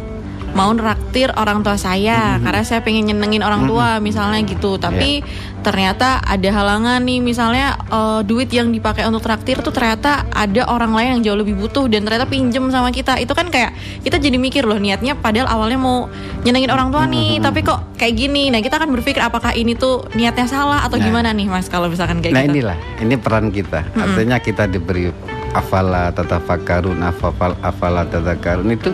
mau 0.58 0.74
neraktir 0.74 1.30
orang 1.38 1.62
tua 1.62 1.78
saya 1.78 2.42
karena 2.42 2.62
saya 2.66 2.82
pengen 2.82 3.06
nyenengin 3.14 3.46
orang 3.46 3.70
tua 3.70 4.02
misalnya 4.02 4.42
gitu. 4.42 4.74
Tapi 4.74 5.22
ternyata 5.62 6.18
ada 6.22 6.48
halangan 6.50 6.98
nih 7.02 7.22
misalnya 7.22 7.78
eh, 7.86 8.20
duit 8.26 8.50
yang 8.50 8.74
dipakai 8.74 9.06
untuk 9.06 9.22
traktir 9.22 9.62
tuh 9.62 9.70
ternyata 9.70 10.26
ada 10.34 10.66
orang 10.66 10.90
lain 10.98 11.08
yang 11.18 11.22
jauh 11.30 11.38
lebih 11.38 11.54
butuh 11.54 11.86
dan 11.86 12.02
ternyata 12.02 12.26
pinjem 12.26 12.74
sama 12.74 12.90
kita. 12.90 13.22
Itu 13.22 13.38
kan 13.38 13.54
kayak 13.54 14.02
kita 14.02 14.18
jadi 14.18 14.34
mikir 14.34 14.66
loh 14.66 14.82
niatnya 14.82 15.14
padahal 15.14 15.46
awalnya 15.46 15.78
mau 15.78 16.10
nyenengin 16.42 16.74
orang 16.74 16.90
tua 16.90 17.06
nih 17.06 17.38
tapi 17.38 17.62
kok 17.62 17.94
kayak 17.94 18.14
gini? 18.18 18.50
Nah 18.50 18.58
kita 18.58 18.82
kan 18.82 18.90
berpikir 18.90 19.22
apakah 19.22 19.54
ini 19.54 19.78
tuh 19.78 20.02
niatnya 20.18 20.50
salah 20.50 20.82
atau 20.82 20.98
Nah. 20.98 21.06
gimana 21.06 21.30
nih 21.30 21.46
mas 21.46 21.70
kalau 21.70 21.86
misalkan 21.86 22.18
kayak 22.18 22.34
nah 22.34 22.42
gitu? 22.42 22.58
inilah, 22.58 22.76
ini 22.98 23.14
peran 23.14 23.54
kita. 23.54 23.86
Artinya 23.94 24.42
kita 24.42 24.66
diberi 24.66 25.14
afala 25.54 26.10
tatafakkarun 26.10 26.98
afal 27.00 27.54
afala 27.62 28.02
tatakarun 28.02 28.74
itu 28.74 28.90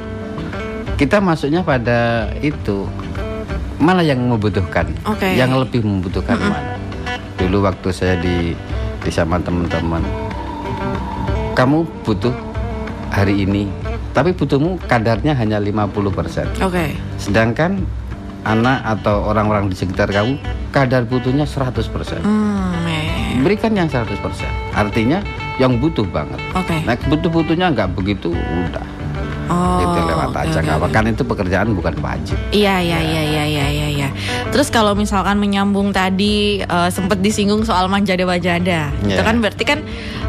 kita 0.95 1.19
masuknya 1.19 1.67
pada 1.67 2.31
itu 2.39 2.87
malah 3.83 4.07
yang 4.07 4.23
membutuhkan, 4.23 4.87
Oke. 5.05 5.35
yang 5.35 5.51
lebih 5.59 5.83
membutuhkan 5.83 6.39
mana. 6.39 6.79
Dulu 7.35 7.67
waktu 7.67 7.91
saya 7.91 8.15
di 8.23 8.55
di 9.03 9.11
sama 9.11 9.43
teman-teman, 9.43 10.01
kamu 11.59 11.85
butuh 12.07 12.33
hari 13.11 13.43
ini, 13.43 13.69
tapi 14.15 14.33
butuhmu 14.33 14.79
kadarnya 14.87 15.35
hanya 15.35 15.59
50%. 15.59 16.63
oke 16.63 16.85
Sedangkan 17.19 17.83
anak 18.47 18.81
atau 18.87 19.27
orang-orang 19.29 19.69
di 19.69 19.77
sekitar 19.77 20.09
kamu 20.15 20.39
kadar 20.71 21.05
butuhnya 21.05 21.45
100%. 21.45 22.23
hmm. 22.23 23.43
Berikan 23.43 23.75
yang 23.75 23.91
100%. 23.91 24.15
Artinya 24.73 25.21
yang 25.59 25.77
butuh 25.83 26.07
banget. 26.07 26.39
oke 26.55 26.77
Nah, 26.87 26.95
butuh-butuhnya 27.11 27.75
nggak 27.75 27.91
begitu 27.99 28.31
udah. 28.31 29.04
Oh 29.49 29.81
itu 29.83 30.01
lewat 30.07 30.31
aja 30.35 30.59
nggak 30.61 30.77
apa 30.79 30.89
oke. 30.89 30.95
kan 30.95 31.05
itu 31.07 31.23
pekerjaan 31.23 31.69
bukan 31.73 31.95
wajib. 32.01 32.37
Iya 32.51 32.81
iya 32.81 32.99
iya 33.01 33.23
iya 33.23 33.45
iya 33.45 33.67
iya. 33.69 33.87
iya. 33.91 34.09
Terus 34.49 34.69
kalau 34.69 34.95
misalkan 34.95 35.37
menyambung 35.37 35.91
tadi 35.91 36.61
eh, 36.61 36.91
sempat 36.91 37.21
disinggung 37.21 37.63
soal 37.63 37.87
manjada 37.87 38.25
wajada, 38.25 38.89
itu 39.03 39.13
Iya. 39.13 39.23
kan 39.23 39.37
berarti 39.39 39.65
kan 39.65 39.79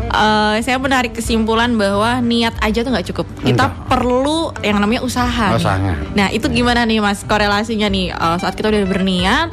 eh, 0.06 0.56
saya 0.62 0.78
menarik 0.78 1.14
kesimpulan 1.14 1.74
bahwa 1.76 2.20
niat 2.20 2.56
aja 2.60 2.82
tuh 2.82 2.92
nggak 2.92 3.08
cukup. 3.14 3.28
Kita 3.40 3.66
Enggak. 3.70 3.88
perlu 3.88 4.52
yang 4.62 4.78
namanya 4.80 5.02
usaha. 5.02 5.54
Oh, 5.54 5.62
sangat. 5.62 5.96
Nah 6.14 6.30
itu 6.30 6.48
gimana 6.48 6.84
nih 6.84 7.00
mas 7.00 7.24
korelasinya 7.24 7.88
nih 7.88 8.12
eh, 8.12 8.38
saat 8.40 8.54
kita 8.54 8.70
udah 8.70 8.84
berniat, 8.86 9.50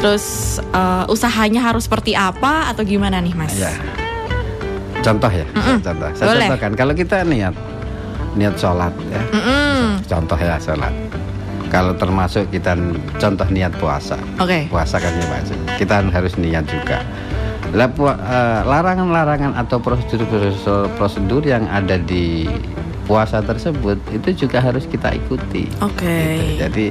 terus 0.00 0.24
eh, 0.60 1.04
usahanya 1.06 1.62
harus 1.62 1.86
seperti 1.86 2.14
apa 2.14 2.70
atau 2.70 2.82
gimana 2.82 3.20
nih 3.20 3.34
mas? 3.34 3.54
Ya. 3.54 3.72
Contoh 5.04 5.30
ya, 5.30 5.46
contoh. 5.86 6.10
Saya 6.18 6.26
Boleh. 6.34 6.40
contohkan 6.50 6.72
kalau 6.74 6.90
kita 6.90 7.22
niat 7.22 7.54
niat 8.36 8.54
sholat 8.60 8.92
ya. 9.10 9.22
Mm-mm. 9.32 10.04
Contoh 10.04 10.38
ya 10.38 10.60
sholat. 10.60 10.92
Kalau 11.66 11.98
termasuk 11.98 12.46
kita 12.54 12.78
contoh 13.18 13.48
niat 13.50 13.74
puasa. 13.80 14.14
Oke. 14.38 14.70
puasa 14.70 15.02
kan 15.02 15.10
ya 15.16 15.26
kita 15.80 16.04
harus 16.14 16.38
niat 16.38 16.64
juga 16.68 17.02
eh, 17.74 18.60
larangan-larangan 18.62 19.58
atau 19.58 19.82
prosedur-prosedur 19.82 20.94
prosedur 20.94 21.42
yang 21.42 21.66
ada 21.66 21.98
di 21.98 22.46
puasa 23.06 23.42
tersebut 23.42 23.98
itu 24.10 24.46
juga 24.46 24.58
harus 24.58 24.86
kita 24.86 25.14
ikuti 25.14 25.70
Oke. 25.78 26.42
Gitu. 26.42 26.58
jadi 26.58 26.84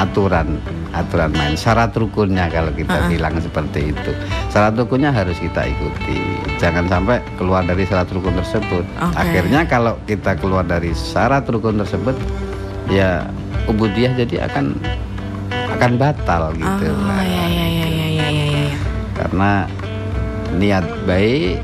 aturan 0.00 0.60
aturan 0.90 1.28
main 1.30 1.52
syarat 1.52 1.92
rukunnya 1.92 2.48
kalau 2.48 2.72
kita 2.72 2.96
Uh-uh. 2.96 3.10
bilang 3.10 3.36
seperti 3.36 3.92
itu 3.92 4.10
syarat 4.48 4.74
rukunnya 4.74 5.12
harus 5.12 5.36
kita 5.36 5.64
ikuti 5.64 6.16
jangan 6.56 6.88
sampai 6.88 7.20
keluar 7.36 7.62
dari 7.62 7.84
syarat 7.84 8.08
rukun 8.08 8.34
tersebut 8.34 8.84
Oke. 8.98 9.14
akhirnya 9.14 9.62
kalau 9.64 9.94
kita 10.04 10.32
keluar 10.34 10.64
dari 10.64 10.90
syarat 10.92 11.44
rukun 11.44 11.78
tersebut 11.78 12.16
ya 12.88 13.28
ubudiyah 13.68 14.16
jadi 14.16 14.48
akan 14.48 14.74
akan 15.76 15.92
batal 15.96 16.56
gitu 16.56 16.88
Oh 16.88 17.04
Nah, 17.04 17.22
ya 17.22 17.44
ya 17.46 17.66
ya 17.68 17.86
ya 17.86 18.06
ya 18.08 18.28
ya 18.32 18.44
ya. 18.64 18.76
karena 19.14 19.52
niat 20.56 20.86
baik 21.04 21.60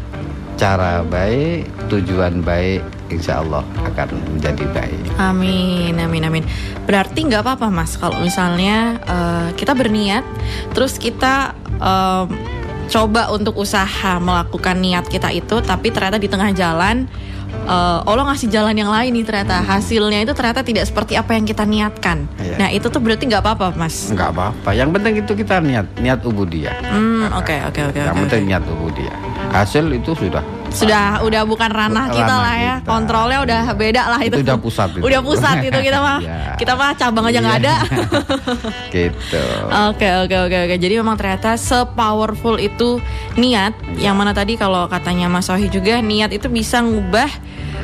cara 0.54 1.00
baik 1.02 1.64
tujuan 1.88 2.44
baik 2.44 2.84
insya 3.06 3.38
Allah 3.38 3.60
akan 3.84 4.08
menjadi 4.32 4.64
baik 4.70 5.00
Amin, 5.14 5.94
amin, 5.94 6.22
amin. 6.24 6.44
Berarti 6.84 7.22
nggak 7.22 7.40
apa-apa 7.40 7.68
mas 7.68 7.94
kalau 7.94 8.18
misalnya 8.18 8.76
eh, 9.00 9.48
kita 9.54 9.72
berniat, 9.72 10.26
terus 10.70 10.96
kita 10.96 11.54
em, 11.74 12.26
coba 12.86 13.30
untuk 13.30 13.56
usaha 13.56 14.18
melakukan 14.18 14.76
niat 14.76 15.06
kita 15.06 15.30
itu, 15.30 15.60
tapi 15.60 15.88
ternyata 15.88 16.16
di 16.16 16.26
tengah 16.26 16.50
jalan 16.50 17.06
eh, 17.64 17.98
Allah 18.02 18.24
ngasih 18.26 18.48
jalan 18.48 18.74
yang 18.74 18.88
lain 18.88 19.12
nih 19.12 19.22
ternyata 19.22 19.62
hasilnya 19.62 20.20
itu 20.20 20.32
ternyata 20.32 20.60
tidak 20.60 20.84
seperti 20.84 21.14
apa 21.14 21.32
yang 21.32 21.44
kita 21.44 21.62
niatkan. 21.62 22.26
Iya. 22.36 22.56
Nah 22.58 22.68
itu 22.68 22.86
tuh 22.88 22.98
berarti 22.98 23.24
nggak 23.24 23.40
apa-apa 23.40 23.72
mas. 23.74 24.10
nggak 24.10 24.28
apa-apa 24.30 24.70
yang 24.72 24.90
penting 24.90 25.22
itu 25.22 25.32
kita 25.32 25.60
niat 25.60 25.86
niat 25.96 26.20
ubudiyah 26.20 26.74
Hmm, 26.84 27.30
oke, 27.32 27.54
oke, 27.70 27.80
oke, 27.88 27.98
yang 27.98 28.12
oke, 28.12 28.22
penting 28.26 28.42
oke. 28.44 28.50
niat 28.50 28.64
ubudiyah 28.66 29.16
hasil 29.50 29.86
itu 29.88 30.10
sudah 30.12 30.42
Sudah, 30.74 31.22
udah 31.22 31.42
bukan 31.42 31.70
ranah 31.70 32.10
kita 32.10 32.26
Ranah 32.26 32.38
lah 32.42 32.54
ya. 32.56 32.74
kita. 32.76 32.88
Kontrolnya 32.90 33.38
udah 33.40 33.60
beda 33.72 34.02
lah 34.06 34.20
itu. 34.20 34.36
Itu 34.36 34.44
udah 34.44 34.58
pusat 34.58 34.88
itu. 34.92 35.02
Udah 35.02 35.20
pusat 35.22 35.56
itu 35.62 35.78
kita 35.80 35.98
mah. 35.98 36.18
Iya. 36.24 36.56
Kita 36.56 36.72
mah 36.74 36.90
cabang 36.94 37.24
aja 37.26 37.38
nggak 37.38 37.56
Iya. 37.56 37.62
ada. 37.62 37.74
gitu 38.94 39.42
Oke 39.88 40.08
oke 40.20 40.36
oke 40.40 40.56
oke. 40.64 40.74
Jadi 40.76 40.94
memang 40.94 41.14
ternyata 41.14 41.54
sepowerful 41.54 42.56
itu 42.56 42.98
niat. 43.34 43.74
Yang 43.96 44.14
mana 44.14 44.32
tadi 44.32 44.54
kalau 44.54 44.86
katanya 44.86 45.26
Mas 45.26 45.46
Sohi 45.46 45.66
juga 45.66 45.98
niat 46.00 46.30
itu 46.30 46.46
bisa 46.46 46.78
ngubah 46.78 47.30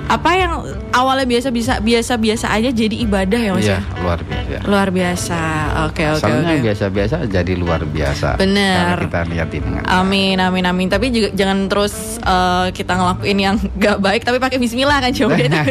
apa 0.06 0.30
yang 0.34 0.52
awalnya 0.90 1.22
biasa 1.22 1.48
bisa 1.48 1.78
biasa 1.78 2.12
biasa 2.14 2.46
aja 2.50 2.68
jadi 2.68 2.96
ibadah 3.00 3.38
ya 3.38 3.50
Mas. 3.52 3.62
iya 3.62 3.78
ya? 3.78 3.80
luar 3.96 4.18
biasa 4.20 4.58
Luar 4.60 4.88
biasa. 4.90 5.40
Oke 5.86 6.02
oke 6.04 6.26
oke. 6.26 6.54
biasa-biasa 6.60 7.16
jadi 7.24 7.52
luar 7.54 7.82
biasa 7.82 8.34
Bener. 8.34 8.98
Kalau 8.98 9.06
kita 9.06 9.20
niatin 9.24 9.62
Amin 9.86 10.36
amin 10.36 10.64
amin. 10.64 10.86
Tapi 10.86 11.08
juga 11.08 11.30
jangan 11.30 11.66
terus 11.66 11.94
eh, 12.18 12.66
kita 12.70 12.92
ngelakuin 12.92 13.38
yang 13.38 13.56
gak 13.82 13.98
baik 13.98 14.22
tapi 14.22 14.36
pakai 14.36 14.58
Bismillah 14.58 14.98
kan 14.98 15.10
coba 15.10 15.38
itu 15.38 15.46
beda. 15.46 15.62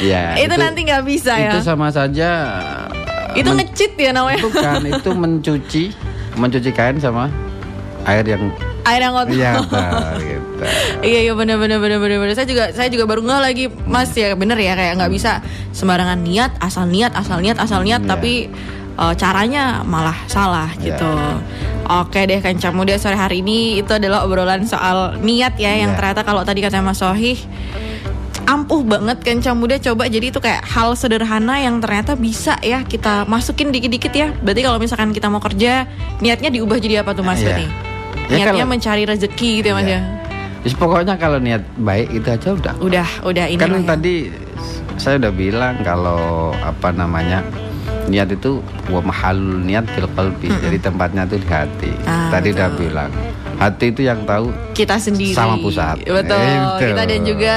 ya, 0.00 0.36
itu, 0.36 0.54
nanti 0.54 0.80
nggak 0.84 1.02
bisa 1.02 1.32
ya. 1.34 1.50
itu 1.50 1.60
sama 1.60 1.88
saja 1.88 2.30
Itu 3.32 3.48
men- 3.48 3.64
ngecit 3.64 3.96
ya 3.96 4.12
namanya. 4.12 4.44
bukan 4.44 4.80
itu 4.84 5.10
mencuci 5.10 5.84
mencuci 6.34 6.70
kain 6.70 6.96
sama 6.96 7.32
air 8.04 8.24
yang 8.26 8.52
Air 8.82 9.00
yang 9.00 9.14
kotor. 9.14 9.30
iya 9.30 9.52
benar 9.60 10.16
gitu 10.18 10.50
Iya 11.02 11.20
iya 11.22 11.32
benar 11.34 11.56
benar 11.56 11.78
benar 11.78 11.98
benar 11.98 12.18
benar. 12.18 12.34
Saya 12.34 12.46
juga 12.46 12.64
saya 12.70 12.86
juga 12.86 13.02
baru 13.02 13.20
nggak 13.20 13.40
lagi 13.40 13.64
Mas 13.84 14.10
ya 14.12 14.30
bener 14.32 14.54
ya 14.56 14.72
kayak 14.72 14.94
nggak 14.96 15.10
bisa 15.10 15.42
sembarangan 15.70 16.18
niat 16.18 16.54
asal 16.58 16.86
niat 16.86 17.10
asal 17.12 17.38
niat 17.38 17.56
asal 17.56 17.80
niat 17.80 17.98
Iya. 17.98 18.08
tapi 18.08 18.32
eh, 18.92 19.14
caranya 19.16 19.82
malah 19.82 20.14
salah 20.26 20.70
Iya. 20.76 20.94
gitu. 20.94 21.12
Oke 21.84 22.22
deh 22.22 22.38
Kanca 22.38 22.70
Muda 22.70 22.94
sore 22.94 23.14
hari 23.14 23.40
ini 23.40 23.76
itu 23.76 23.90
adalah 23.90 24.22
obrolan 24.22 24.62
soal 24.64 25.18
niat 25.18 25.54
ya 25.56 25.74
yang 25.74 25.92
Iya. 25.92 25.98
ternyata 25.98 26.22
kalau 26.22 26.42
tadi 26.42 26.60
kata 26.60 26.78
Mas 26.78 26.96
Sohih 26.96 27.38
ampuh 28.44 28.82
banget 28.82 29.18
Kanca 29.20 29.50
Muda 29.52 29.78
coba 29.78 30.06
jadi 30.06 30.28
itu 30.28 30.38
kayak 30.38 30.62
hal 30.64 30.94
sederhana 30.94 31.58
yang 31.58 31.78
ternyata 31.78 32.14
bisa 32.14 32.58
ya 32.60 32.82
kita 32.82 33.22
masukin 33.24 33.70
dikit-dikit 33.70 34.12
ya. 34.12 34.28
Berarti 34.36 34.60
kalau 34.60 34.78
misalkan 34.78 35.10
kita 35.10 35.26
mau 35.26 35.38
kerja 35.38 35.86
niatnya 36.18 36.50
diubah 36.50 36.76
jadi 36.76 37.02
apa 37.02 37.10
tuh 37.12 37.22
Mas 37.22 37.38
Iya. 37.38 37.46
berarti? 37.48 37.66
Ya, 38.24 38.36
Niatnya 38.40 38.52
kalau- 38.58 38.70
mencari 38.70 39.02
rezeki 39.04 39.50
gitu 39.58 39.68
ya 39.68 39.74
Mas 39.74 39.84
Iya. 39.84 40.00
ya. 40.62 40.74
Pokoknya 40.74 41.14
kalau 41.16 41.38
niat 41.38 41.62
baik 41.76 42.08
itu 42.12 42.28
aja 42.28 42.48
udah 42.52 42.74
Udah, 42.78 43.08
udah 43.22 43.46
ini 43.46 43.58
kan 43.58 43.70
ya. 43.72 43.82
tadi 43.88 44.14
saya 44.94 45.18
udah 45.18 45.32
bilang 45.32 45.74
kalau 45.82 46.22
apa 46.54 46.92
namanya 46.92 47.42
niat 48.04 48.30
itu 48.30 48.62
wa 48.86 49.00
mahalul 49.00 49.58
niat 49.58 49.82
fil 49.88 50.06
qalbi 50.08 50.46
jadi 50.60 50.78
tempatnya 50.80 51.22
itu 51.24 51.36
di 51.36 51.48
hati 51.48 51.90
Ah, 52.04 52.30
tadi 52.30 52.50
udah 52.50 52.68
betul. 52.68 52.78
bilang 52.80 53.10
hati 53.62 53.86
itu 53.88 54.02
yang 54.02 54.22
tahu 54.22 54.50
kita 54.72 54.96
sendiri 54.96 55.30
Sama 55.30 55.54
pusat. 55.56 56.02
betul 56.02 56.34
Itu. 56.34 56.82
kita 56.82 57.02
dan 57.04 57.20
juga 57.22 57.56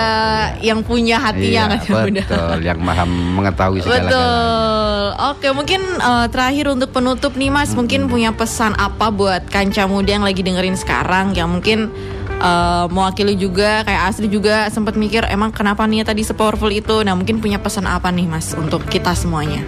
yang 0.60 0.80
punya 0.80 1.18
hatinya 1.18 1.64
Iya, 1.66 1.82
kan 1.82 2.06
udah 2.06 2.26
betul 2.26 2.58
yang 2.62 2.80
maha 2.80 3.06
mengetahui 3.06 3.80
segala 3.80 4.06
Betul. 4.06 5.04
Oke, 5.16 5.48
mungkin 5.50 5.82
eh, 5.82 6.28
terakhir 6.28 6.66
untuk 6.70 6.90
penutup 6.92 7.34
nih 7.34 7.50
Mas, 7.50 7.72
mungkin 7.72 8.06
punya 8.06 8.30
pesan 8.30 8.76
apa 8.76 9.10
buat 9.10 9.48
kanca 9.48 9.86
muda 9.86 10.12
yang 10.12 10.22
lagi 10.22 10.42
dengerin 10.42 10.76
sekarang 10.76 11.32
yang 11.32 11.50
mungkin 11.50 11.90
eh, 12.36 12.86
mewakili 12.88 13.34
juga 13.34 13.82
kayak 13.82 14.12
Asri 14.12 14.28
juga 14.28 14.68
sempat 14.68 14.94
mikir 14.94 15.26
emang 15.26 15.50
kenapa 15.50 15.84
nih 15.84 16.04
tadi 16.04 16.22
sepowerful 16.22 16.70
itu. 16.70 17.02
Nah, 17.02 17.16
mungkin 17.16 17.40
punya 17.40 17.58
pesan 17.58 17.86
apa 17.86 18.12
nih 18.12 18.28
Mas 18.28 18.54
untuk 18.54 18.84
kita 18.86 19.16
semuanya? 19.16 19.64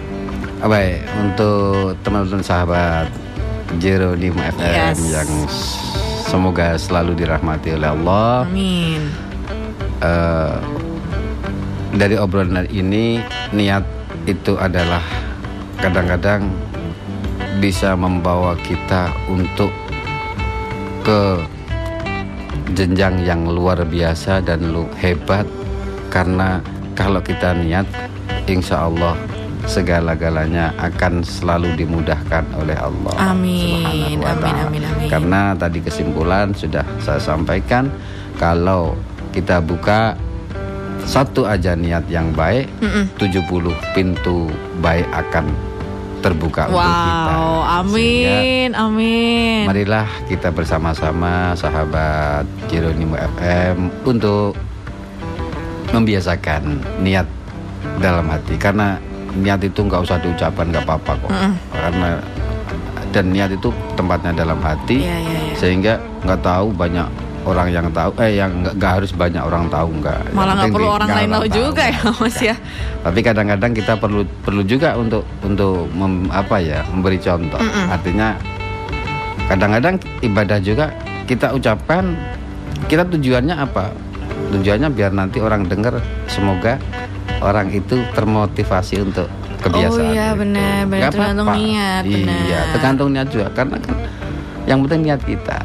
Baik, 0.58 1.02
untuk 1.16 1.96
teman-teman 2.02 2.42
sahabat 2.42 3.08
Jeronimo 3.76 4.42
FM 4.50 4.96
Yes. 4.96 4.98
yang 5.06 5.30
semoga 6.28 6.76
selalu 6.76 7.16
dirahmati 7.16 7.74
oleh 7.74 7.88
Allah. 7.88 8.44
Amin. 8.44 9.02
Eh, 9.98 10.56
dari 11.96 12.14
obrolan 12.20 12.68
ini 12.68 13.18
niat 13.50 13.82
itu 14.28 14.54
adalah 14.60 15.02
kadang-kadang 15.80 16.52
bisa 17.58 17.96
membawa 17.98 18.54
kita 18.60 19.10
untuk 19.26 19.72
ke 21.02 21.42
jenjang 22.76 23.24
yang 23.24 23.48
luar 23.48 23.82
biasa 23.82 24.44
dan 24.44 24.70
lu 24.70 24.86
hebat 25.00 25.48
karena 26.12 26.60
kalau 26.92 27.18
kita 27.24 27.56
niat 27.56 27.88
insya 28.46 28.86
Allah 28.86 29.16
segala-galanya 29.66 30.70
akan 30.78 31.26
selalu 31.26 31.74
dimudahkan 31.74 32.44
oleh 32.54 32.76
Allah 32.78 33.16
Amin, 33.34 33.82
amin, 34.22 34.22
amin, 34.22 34.82
amin. 34.84 35.08
karena 35.10 35.56
tadi 35.58 35.82
kesimpulan 35.82 36.54
sudah 36.54 36.84
saya 37.02 37.18
sampaikan 37.18 37.90
kalau 38.38 38.94
kita 39.34 39.58
buka 39.58 40.14
satu 41.08 41.48
aja 41.48 41.72
niat 41.72 42.04
yang 42.12 42.30
baik 42.36 42.68
Mm-mm. 42.84 43.08
70 43.16 43.72
pintu 43.96 44.52
baik 44.84 45.08
akan 45.10 45.48
terbuka 46.18 46.66
untuk 46.68 46.82
kita 46.82 47.32
Wow, 47.32 47.56
Sehingga 47.94 48.34
amin, 48.42 48.70
amin. 48.74 49.62
Marilah 49.70 50.06
kita 50.26 50.50
bersama-sama 50.50 51.54
sahabat 51.54 52.42
Jeronimo 52.66 53.14
FM 53.38 53.88
untuk 54.02 54.58
membiasakan 55.94 56.82
niat 57.00 57.24
dalam 58.02 58.26
hati 58.28 58.58
karena 58.58 58.98
niat 59.34 59.60
itu 59.60 59.80
nggak 59.80 60.00
usah 60.00 60.16
diucapkan 60.18 60.66
nggak 60.66 60.84
apa-apa 60.84 61.12
kok 61.18 61.30
Mm-mm. 61.30 61.52
karena 61.70 62.08
dan 63.08 63.24
niat 63.28 63.50
itu 63.50 63.68
tempatnya 63.94 64.32
dalam 64.34 64.58
hati 64.58 65.00
Iya, 65.00 65.16
iya, 65.18 65.38
iya. 65.42 65.54
sehingga 65.54 65.92
nggak 66.22 66.40
tahu 66.40 66.70
banyak 66.70 67.08
orang 67.42 67.68
yang 67.70 67.88
tahu 67.88 68.12
eh 68.18 68.36
yang 68.36 68.52
nggak 68.60 68.92
harus 68.94 69.08
banyak 69.10 69.40
orang 69.40 69.64
tahu 69.66 69.88
nggak 69.96 70.20
Malah 70.30 70.54
nggak 70.54 70.68
perlu 70.70 70.84
di- 70.84 70.94
orang 70.94 71.08
lain 71.10 71.28
tahu 71.30 71.46
juga 71.48 71.82
ya, 71.86 72.00
Mas 72.14 72.38
ya. 72.38 72.54
tapi 73.00 73.20
kadang-kadang 73.22 73.72
kita 73.72 73.92
perlu 73.96 74.22
perlu 74.38 74.62
juga 74.62 74.92
untuk 74.94 75.24
untuk 75.40 75.88
mem- 75.90 76.28
apa 76.28 76.56
ya 76.58 76.84
memberi 76.86 77.16
contoh 77.16 77.56
Mm-mm. 77.56 77.88
artinya 77.88 78.36
kadang-kadang 79.46 79.96
ibadah 80.20 80.58
juga 80.60 80.92
kita 81.24 81.52
ucapkan 81.52 82.12
kita 82.84 83.04
tujuannya 83.06 83.54
apa 83.54 83.92
tujuannya 84.50 84.88
biar 84.90 85.12
nanti 85.12 85.40
orang 85.40 85.64
dengar 85.64 85.96
semoga 86.26 86.76
orang 87.40 87.70
itu 87.70 88.00
termotivasi 88.14 89.02
untuk 89.02 89.28
kebiasaan 89.58 90.06
Oh 90.06 90.12
iya, 90.14 90.32
benar, 90.34 90.86
benar. 90.86 91.10
Tergantung 91.10 91.48
niat, 91.54 92.02
iya 92.06 92.16
benar. 92.26 92.64
tergantung 92.74 93.08
niat 93.14 93.28
juga 93.30 93.46
karena 93.52 93.76
kan 93.82 93.96
yang 94.68 94.78
penting 94.84 95.00
niat 95.08 95.22
kita 95.24 95.60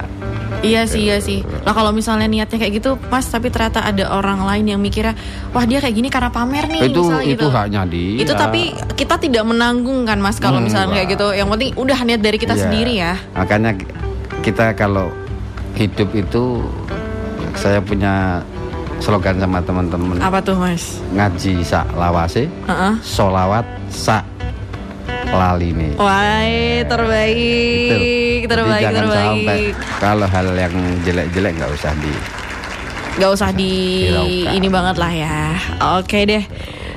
Iya 0.63 0.87
sih, 0.87 1.11
iya 1.11 1.19
sih. 1.19 1.43
Lah 1.67 1.75
kalau 1.75 1.91
misalnya 1.91 2.23
niatnya 2.23 2.55
kayak 2.55 2.79
gitu, 2.79 2.95
Mas, 3.11 3.27
tapi 3.27 3.51
ternyata 3.51 3.83
ada 3.83 4.07
orang 4.15 4.47
lain 4.47 4.63
yang 4.71 4.79
mikirnya, 4.79 5.11
wah 5.51 5.67
dia 5.67 5.83
kayak 5.83 5.91
gini 5.91 6.07
karena 6.07 6.31
pamer 6.31 6.71
nih, 6.71 6.87
itu 6.87 7.03
misalnya 7.03 7.27
itu 7.27 7.35
gitu. 7.35 7.47
haknya 7.51 7.81
dia 7.83 8.23
Itu 8.23 8.31
tapi 8.31 8.61
kita 8.95 9.19
tidak 9.19 9.43
menanggung 9.43 10.07
kan, 10.07 10.23
Mas, 10.23 10.39
kalau 10.39 10.63
misalnya 10.63 10.95
kayak 10.95 11.19
gitu. 11.19 11.35
Yang 11.35 11.47
penting 11.51 11.69
udah 11.75 11.99
niat 12.07 12.21
dari 12.23 12.37
kita 12.39 12.55
Iya. 12.55 12.63
sendiri 12.63 12.93
ya. 12.95 13.13
Makanya 13.35 13.75
kita 14.39 14.71
kalau 14.79 15.11
hidup 15.75 16.15
itu 16.15 16.63
saya 17.59 17.83
punya 17.83 18.39
slogan 19.03 19.35
sama 19.35 19.59
teman-teman 19.59 20.15
Apa 20.23 20.39
tuh, 20.39 20.55
Mas? 20.55 21.03
ngaji 21.11 21.59
sak 21.59 21.91
lawase, 21.93 22.47
Heeh. 22.47 22.93
solawat 23.03 23.67
sak 23.91 24.23
laline. 25.27 25.97
Wah, 25.99 26.45
terbaik, 26.85 28.45
terbaik, 28.45 28.79
Jadi 28.79 28.85
jangan 28.85 29.03
sampai 29.03 29.59
terbaik. 29.67 29.73
kalau 29.99 30.27
hal 30.29 30.47
yang 30.53 30.73
jelek-jelek 31.03 31.51
nggak 31.59 31.71
usah 31.73 31.93
di 31.99 32.13
Gak 33.13 33.29
usah 33.29 33.53
di 33.53 34.09
ini 34.49 34.65
banget 34.73 34.97
lah 34.97 35.13
ya. 35.13 35.37
Oke 36.01 36.25
deh. 36.25 36.41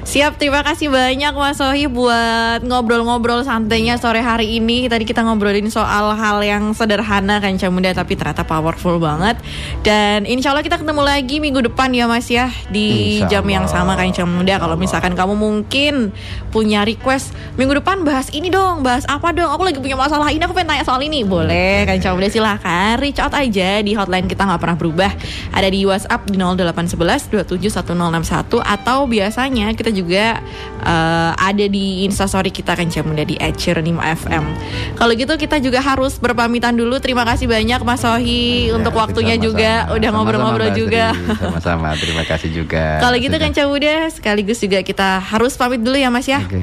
Siap, 0.07 0.39
terima 0.39 0.63
kasih 0.63 0.87
banyak 0.87 1.35
Mas 1.35 1.59
Sohi 1.59 1.91
buat 1.91 2.63
ngobrol-ngobrol 2.63 3.43
santainya 3.43 3.99
sore 3.99 4.23
hari 4.23 4.55
ini. 4.63 4.87
Tadi 4.87 5.03
kita 5.03 5.27
ngobrolin 5.27 5.67
soal 5.67 6.15
hal 6.15 6.39
yang 6.47 6.71
sederhana 6.79 7.43
kan 7.43 7.59
Muda 7.75 7.91
tapi 7.91 8.15
ternyata 8.15 8.47
powerful 8.47 9.03
banget. 9.03 9.35
Dan 9.83 10.23
insya 10.23 10.55
Allah 10.55 10.63
kita 10.63 10.79
ketemu 10.79 11.03
lagi 11.03 11.43
minggu 11.43 11.59
depan 11.59 11.91
ya 11.91 12.07
Mas 12.07 12.31
ya 12.31 12.55
di 12.71 13.19
Insya 13.19 13.43
jam 13.43 13.51
yang 13.51 13.67
sama 13.67 13.99
kan 13.99 14.07
Muda. 14.31 14.63
Kalau 14.63 14.79
misalkan 14.79 15.19
kamu 15.19 15.35
mungkin 15.35 16.15
punya 16.55 16.87
request 16.87 17.35
minggu 17.59 17.83
depan 17.83 18.07
bahas 18.07 18.31
ini 18.31 18.47
dong, 18.47 18.87
bahas 18.87 19.03
apa 19.11 19.35
dong? 19.35 19.51
Aku 19.59 19.67
lagi 19.67 19.83
punya 19.83 19.99
masalah 19.99 20.31
ini, 20.31 20.39
aku 20.39 20.55
pengen 20.55 20.71
tanya 20.71 20.87
soal 20.87 21.03
ini. 21.03 21.27
Boleh 21.27 21.83
kan 21.83 21.99
Muda 22.15 22.31
silahkan 22.31 22.95
reach 23.03 23.19
out 23.19 23.35
aja 23.35 23.83
di 23.83 23.99
hotline 23.99 24.31
kita 24.31 24.47
nggak 24.47 24.63
pernah 24.63 24.79
berubah. 24.79 25.11
Ada 25.51 25.67
di 25.67 25.83
WhatsApp 25.83 26.31
di 26.31 26.39
0811 26.39 27.27
271061 27.75 28.63
atau 28.63 29.11
biasanya 29.11 29.75
kita 29.75 29.96
juga 29.97 30.45
uh, 30.85 31.33
ada 31.33 31.65
di 31.65 32.05
instastory 32.05 32.53
kita 32.53 32.77
kan 32.77 32.93
Muda 33.09 33.25
di 33.25 33.41
@cirenima 33.57 34.05
FM. 34.13 34.45
Kalau 35.01 35.13
gitu 35.17 35.33
kita 35.41 35.57
juga 35.65 35.81
harus 35.81 36.21
berpamitan 36.21 36.77
dulu. 36.77 37.01
Terima 37.01 37.25
kasih 37.25 37.49
banyak 37.49 37.81
Mas 37.81 38.05
Sohi 38.05 38.69
Ya, 38.69 38.77
untuk 38.77 38.93
waktunya 38.93 39.41
sama-sama. 39.41 39.47
juga 39.49 39.71
udah 39.97 40.11
ngobrol-ngobrol 40.13 40.71
juga. 40.77 41.17
Sama-sama, 41.41 41.97
terima 41.97 42.23
kasih 42.29 42.51
juga. 42.53 42.85
Kalau 43.05 43.17
gitu 43.17 43.37
kan 43.41 43.51
Muda 43.65 44.13
sekaligus 44.13 44.61
juga 44.61 44.85
kita 44.85 45.19
harus 45.25 45.57
pamit 45.57 45.81
dulu 45.81 45.97
ya 45.97 46.13
Mas 46.13 46.29
ya. 46.29 46.45
Oke. 46.45 46.61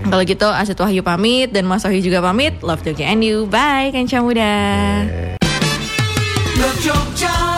Kalau 0.00 0.22
gitu 0.24 0.48
Asit 0.48 0.80
Wahyu 0.80 1.04
pamit 1.04 1.52
dan 1.52 1.68
Mas 1.68 1.84
Sohi 1.84 2.00
juga 2.00 2.24
pamit. 2.24 2.56
Love 2.64 2.82
to 2.82 2.96
and 3.04 3.20
you. 3.22 3.44
Bye 3.46 3.92
Kanca 3.92 4.24
Muda. 4.24 4.54
Love 6.58 6.78
Jogja 6.80 7.49